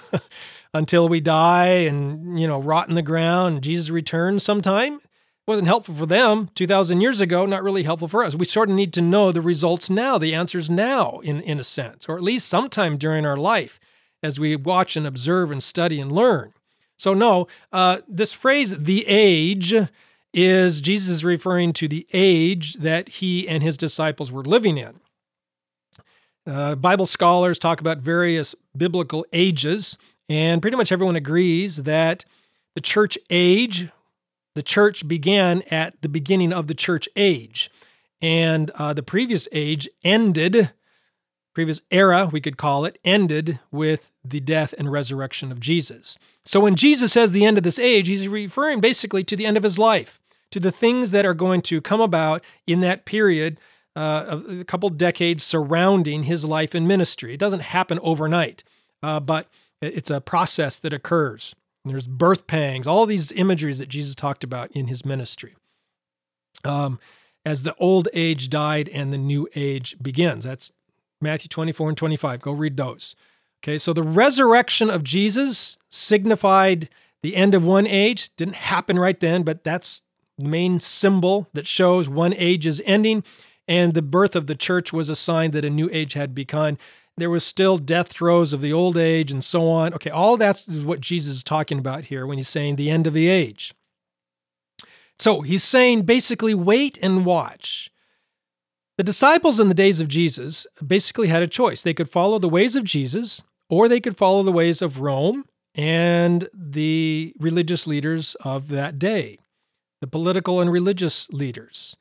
[0.75, 3.55] until we die and you know rot in the ground.
[3.55, 5.01] And Jesus returns sometime.
[5.47, 7.47] wasn't helpful for them 2,000 years ago.
[7.47, 8.35] Not really helpful for us.
[8.35, 11.65] We sort of need to know the results now, the answers now, in in a
[11.65, 13.79] sense, or at least sometime during our life,
[14.21, 16.55] as we watch and observe and study and learn.
[16.97, 19.77] So no, uh, this phrase "the age."
[20.35, 25.01] Is Jesus is referring to the age that he and his disciples were living in.
[26.47, 29.97] Uh, Bible scholars talk about various biblical ages,
[30.29, 32.25] and pretty much everyone agrees that
[32.75, 33.89] the church age,
[34.55, 37.71] the church began at the beginning of the church age,
[38.21, 40.73] and uh, the previous age ended,
[41.55, 46.19] previous era, we could call it, ended with the death and resurrection of Jesus.
[46.45, 49.57] So when Jesus says the end of this age, he's referring basically to the end
[49.57, 50.21] of his life
[50.55, 53.59] to the things that are going to come about in that period
[53.97, 57.35] uh, of a couple decades surrounding his life and ministry.
[57.35, 58.63] It doesn't happen overnight,
[59.03, 59.49] uh, but
[59.83, 61.57] it's a process that occurs.
[61.85, 65.57] And there's birth pangs, all these imageries that Jesus talked about in his ministry.
[66.65, 67.01] Um,
[67.45, 70.45] as the old age died and the new age begins.
[70.45, 70.71] That's
[71.21, 72.41] Matthew 24 and 25.
[72.41, 73.17] Go read those.
[73.61, 76.89] Okay, so the resurrection of Jesus signified
[77.23, 78.31] the end of one age.
[78.37, 80.01] Didn't happen right then, but that's
[80.39, 83.25] main symbol that shows one age is ending,
[83.69, 86.79] and the birth of the church was a sign that a new age had begun.
[87.17, 89.95] there was still death throes of the old age and so on.
[89.95, 93.15] Okay, all that's what Jesus is talking about here when he's saying the end of
[93.15, 93.73] the age.
[95.19, 97.91] So he's saying basically wait and watch.
[98.97, 101.83] The disciples in the days of Jesus basically had a choice.
[101.83, 105.45] They could follow the ways of Jesus or they could follow the ways of Rome
[105.75, 109.39] and the religious leaders of that day,
[110.05, 111.97] the political and religious leaders.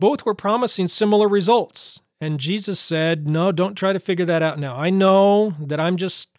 [0.00, 2.00] Both were promising similar results.
[2.18, 4.74] And Jesus said, No, don't try to figure that out now.
[4.74, 6.30] I know that I'm just,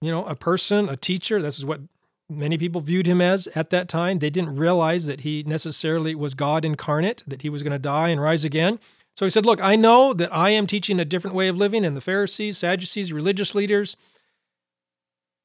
[0.00, 1.42] you know, a person, a teacher.
[1.42, 1.80] This is what
[2.28, 4.20] many people viewed him as at that time.
[4.20, 8.10] They didn't realize that he necessarily was God incarnate, that he was going to die
[8.10, 8.78] and rise again.
[9.16, 11.84] So he said, Look, I know that I am teaching a different way of living,
[11.84, 13.96] and the Pharisees, Sadducees, religious leaders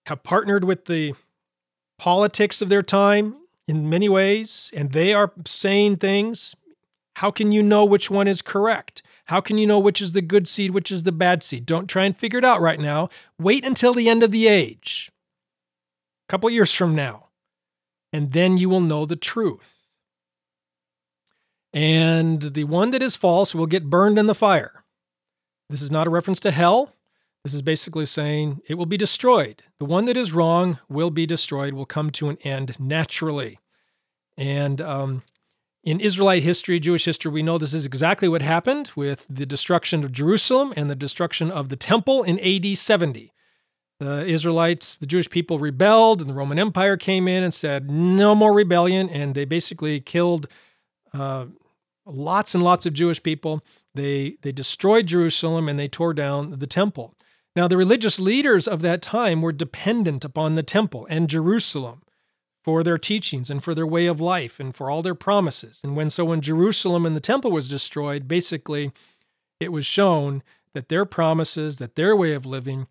[0.06, 1.16] have partnered with the
[1.98, 3.38] politics of their time
[3.68, 6.56] in many ways, and they are saying things.
[7.18, 9.02] How can you know which one is correct?
[9.26, 11.66] How can you know which is the good seed, which is the bad seed?
[11.66, 13.10] Don't try and figure it out right now.
[13.40, 15.12] Wait until the end of the age
[16.28, 17.28] a couple years from now,
[18.12, 19.88] and then you will know the truth.
[21.74, 24.86] And the one that is false will get burned in the fire.
[25.70, 26.94] This is not a reference to hell.
[27.46, 29.62] This is basically saying it will be destroyed.
[29.78, 33.60] The one that is wrong will be destroyed, will come to an end naturally.
[34.36, 35.22] And um,
[35.84, 40.04] in Israelite history, Jewish history, we know this is exactly what happened with the destruction
[40.04, 43.32] of Jerusalem and the destruction of the temple in AD 70
[44.00, 48.36] the Israelites, the Jewish people rebelled, and the Roman Empire came in and said, no
[48.36, 49.08] more rebellion.
[49.08, 50.48] And they basically killed
[51.14, 51.46] uh,
[52.06, 53.64] lots and lots of Jewish people.
[53.94, 57.16] They, they destroyed Jerusalem and they tore down the temple.
[57.56, 62.02] Now, the religious leaders of that time were dependent upon the temple and Jerusalem
[62.64, 65.80] for their teachings and for their way of life and for all their promises.
[65.84, 68.92] And when so when Jerusalem and the temple was destroyed, basically
[69.60, 70.44] it was shown
[70.74, 72.88] that their promises, that their way of living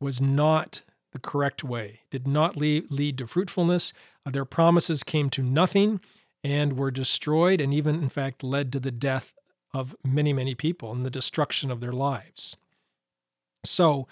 [0.00, 3.92] was not the correct way, did not lead, lead to fruitfulness.
[4.26, 6.00] Uh, their promises came to nothing
[6.42, 9.34] and were destroyed, and even, in fact, led to the death
[9.72, 12.56] of many, many people and the destruction of their lives.
[13.68, 14.06] So,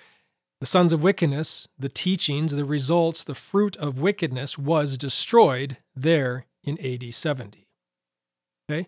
[0.61, 6.47] the sons of wickedness, the teachings, the results, the fruit of wickedness was destroyed there
[6.65, 7.67] in AD 70.
[8.71, 8.87] Okay?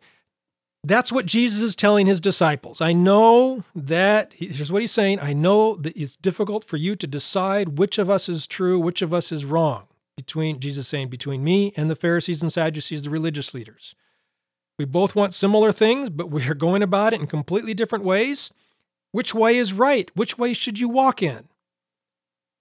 [0.85, 2.81] That's what Jesus is telling his disciples.
[2.81, 7.07] I know that, here's what he's saying I know that it's difficult for you to
[7.07, 9.85] decide which of us is true, which of us is wrong.
[10.17, 13.95] Between, Jesus saying, between me and the Pharisees and Sadducees, the religious leaders.
[14.79, 18.51] We both want similar things, but we are going about it in completely different ways.
[19.13, 20.11] Which way is right?
[20.15, 21.49] Which way should you walk in?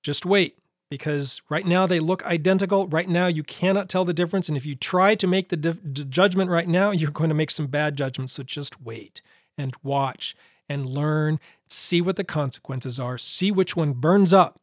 [0.03, 0.57] Just wait
[0.89, 2.87] because right now they look identical.
[2.87, 4.47] Right now, you cannot tell the difference.
[4.47, 7.51] And if you try to make the di- judgment right now, you're going to make
[7.51, 8.33] some bad judgments.
[8.33, 9.21] So just wait
[9.57, 10.35] and watch
[10.69, 11.39] and learn,
[11.69, 14.59] see what the consequences are, see which one burns up.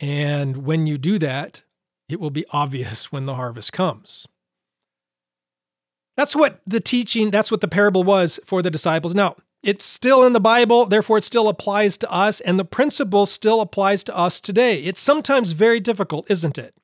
[0.00, 1.62] And when you do that,
[2.08, 4.26] it will be obvious when the harvest comes.
[6.16, 9.14] That's what the teaching, that's what the parable was for the disciples.
[9.16, 13.24] Now, it's still in the Bible, therefore it still applies to us, and the principle
[13.24, 14.82] still applies to us today.
[14.82, 16.74] It's sometimes very difficult, isn't it?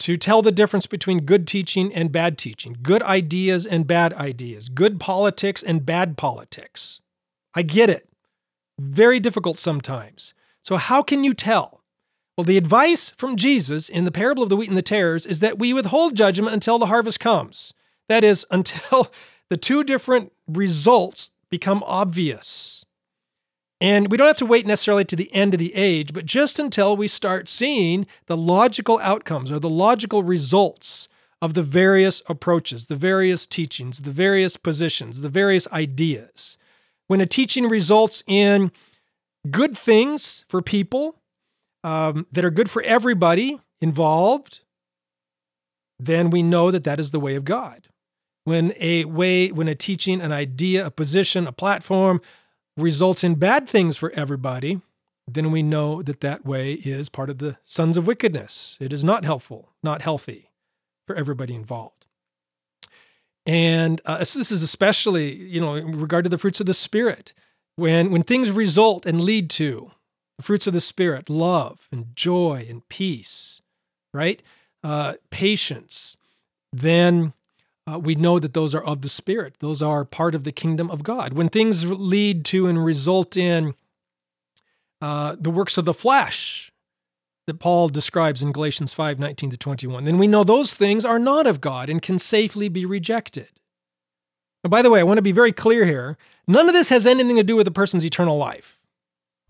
[0.00, 4.68] To tell the difference between good teaching and bad teaching, good ideas and bad ideas,
[4.68, 7.00] good politics and bad politics.
[7.54, 8.08] I get it.
[8.78, 10.34] Very difficult sometimes.
[10.62, 11.82] So, how can you tell?
[12.36, 15.40] Well, the advice from Jesus in the parable of the wheat and the tares is
[15.40, 17.72] that we withhold judgment until the harvest comes.
[18.08, 19.10] That is, until
[19.48, 22.84] the two different results become obvious.
[23.78, 26.58] And we don't have to wait necessarily to the end of the age, but just
[26.58, 31.08] until we start seeing the logical outcomes or the logical results
[31.42, 36.56] of the various approaches, the various teachings, the various positions, the various ideas.
[37.06, 38.72] When a teaching results in
[39.50, 41.16] good things for people
[41.84, 44.60] um, that are good for everybody involved,
[45.98, 47.88] then we know that that is the way of God
[48.44, 52.20] when a way, when a teaching, an idea, a position, a platform
[52.76, 54.80] results in bad things for everybody,
[55.28, 58.76] then we know that that way is part of the sons of wickedness.
[58.80, 60.50] It is not helpful, not healthy
[61.06, 62.06] for everybody involved.
[63.44, 67.32] And uh, this is especially, you know, in regard to the fruits of the Spirit.
[67.76, 69.92] When, when things result and lead to
[70.36, 73.60] the fruits of the Spirit, love and joy and peace,
[74.12, 74.42] right?
[74.84, 76.16] Uh, patience,
[76.72, 77.32] then
[77.86, 79.56] uh, we know that those are of the Spirit.
[79.58, 81.32] Those are part of the kingdom of God.
[81.32, 83.74] When things lead to and result in
[85.00, 86.70] uh, the works of the flesh
[87.46, 91.18] that Paul describes in Galatians 5 19 to 21, then we know those things are
[91.18, 93.48] not of God and can safely be rejected.
[94.62, 96.16] And by the way, I want to be very clear here
[96.46, 98.78] none of this has anything to do with a person's eternal life.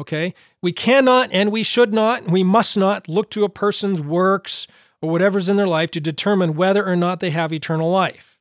[0.01, 0.35] Okay?
[0.62, 4.66] We cannot and we should not, and we must not look to a person's works
[5.03, 8.39] or whatever's in their life to determine whether or not they have eternal life.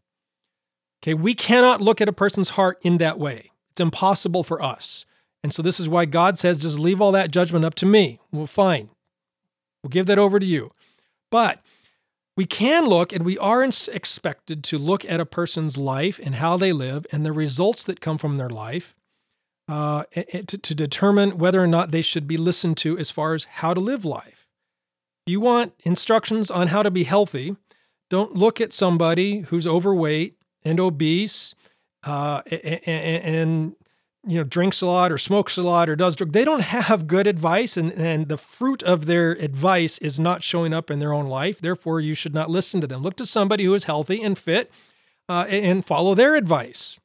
[1.03, 3.51] Okay, we cannot look at a person's heart in that way.
[3.71, 5.05] It's impossible for us.
[5.43, 8.19] And so this is why God says, just leave all that judgment up to me.
[8.31, 8.89] Well, fine.
[9.81, 10.69] We'll give that over to you.
[11.31, 11.61] But
[12.37, 16.57] we can look and we are expected to look at a person's life and how
[16.57, 18.95] they live and the results that come from their life
[19.67, 23.45] uh, to, to determine whether or not they should be listened to as far as
[23.45, 24.40] how to live life.
[25.25, 27.55] You want instructions on how to be healthy,
[28.09, 31.55] don't look at somebody who's overweight and obese
[32.03, 33.75] uh, and, and
[34.27, 37.07] you know drinks a lot or smokes a lot or does drug they don't have
[37.07, 41.13] good advice and, and the fruit of their advice is not showing up in their
[41.13, 41.59] own life.
[41.59, 43.01] Therefore you should not listen to them.
[43.01, 44.71] Look to somebody who is healthy and fit
[45.29, 46.99] uh, and follow their advice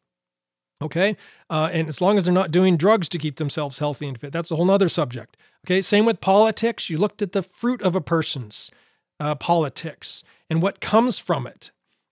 [0.83, 1.17] okay?
[1.49, 4.33] Uh, and as long as they're not doing drugs to keep themselves healthy and fit
[4.33, 5.37] that's a whole other subject
[5.67, 8.71] okay same with politics you looked at the fruit of a person's
[9.19, 11.71] uh, politics and what comes from it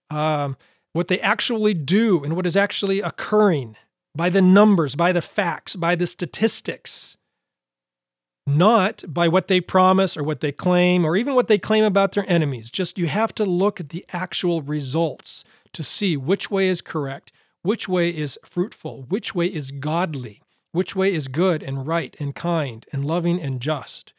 [0.09, 0.57] um,
[0.93, 3.75] what they actually do and what is actually occurring
[4.15, 7.17] by the numbers, by the facts, by the statistics,
[8.47, 12.13] not by what they promise or what they claim or even what they claim about
[12.13, 12.71] their enemies.
[12.71, 15.43] Just you have to look at the actual results
[15.73, 20.41] to see which way is correct, which way is fruitful, which way is godly,
[20.75, 24.11] which way is good and right and kind and loving and just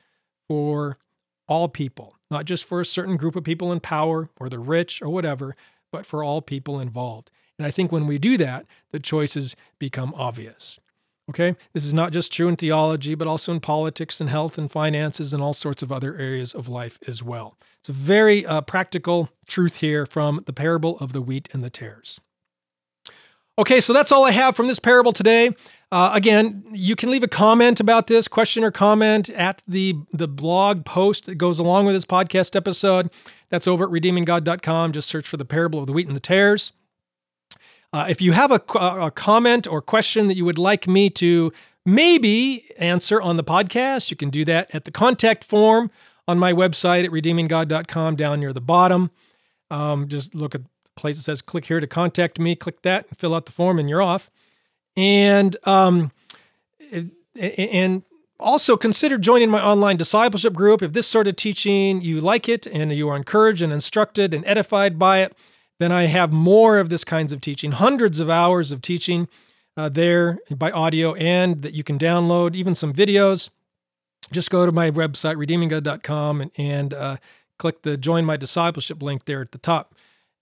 [0.49, 0.99] for
[1.47, 5.03] all people, not just for a certain group of people in power or the rich
[5.03, 5.55] or whatever,
[5.93, 7.31] but for all people involved.
[7.59, 10.81] And I think when we do that, the choices become obvious.
[11.29, 11.57] Okay?
[11.75, 15.35] This is not just true in theology, but also in politics and health and finances
[15.35, 17.59] and all sorts of other areas of life as well.
[17.81, 21.71] It's a very uh, practical truth here from the parable of the wheat and the
[21.71, 22.19] tares.
[23.59, 25.51] Okay, so that's all I have from this parable today.
[25.93, 30.27] Uh, again, you can leave a comment about this, question or comment at the, the
[30.27, 33.09] blog post that goes along with this podcast episode.
[33.51, 34.93] That's over at redeeminggod.com.
[34.93, 36.73] Just search for the parable of the wheat and the tares.
[37.93, 41.53] Uh, if you have a, a comment or question that you would like me to
[41.85, 45.91] maybe answer on the podcast, you can do that at the contact form
[46.27, 49.13] on my website at redeeminggod.com down near the bottom.
[49.71, 53.07] Um, just look at the place that says click here to contact me, click that
[53.09, 54.29] and fill out the form and you're off.
[54.97, 56.11] And um,
[57.35, 58.03] and
[58.39, 62.67] also consider joining my online discipleship group if this sort of teaching you like it
[62.67, 65.35] and you are encouraged and instructed and edified by it
[65.79, 69.29] then I have more of this kinds of teaching, hundreds of hours of teaching
[69.77, 73.51] uh, there by audio and that you can download, even some videos.
[74.33, 77.17] Just go to my website, redeeminggod.com, and, and uh,
[77.59, 79.95] click the Join My Discipleship link there at the top.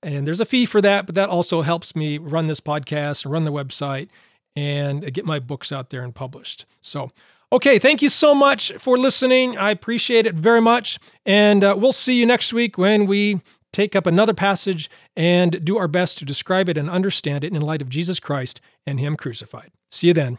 [0.02, 3.32] And there's a fee for that, but that also helps me run this podcast and
[3.32, 4.09] run the website
[4.57, 6.66] and get my books out there and published.
[6.80, 7.11] So,
[7.52, 9.57] okay, thank you so much for listening.
[9.57, 10.98] I appreciate it very much.
[11.26, 13.40] And uh, we'll see you next week when we
[13.72, 17.61] take up another passage and do our best to describe it and understand it in
[17.61, 19.72] light of Jesus Christ and Him crucified.
[19.90, 20.38] See you then.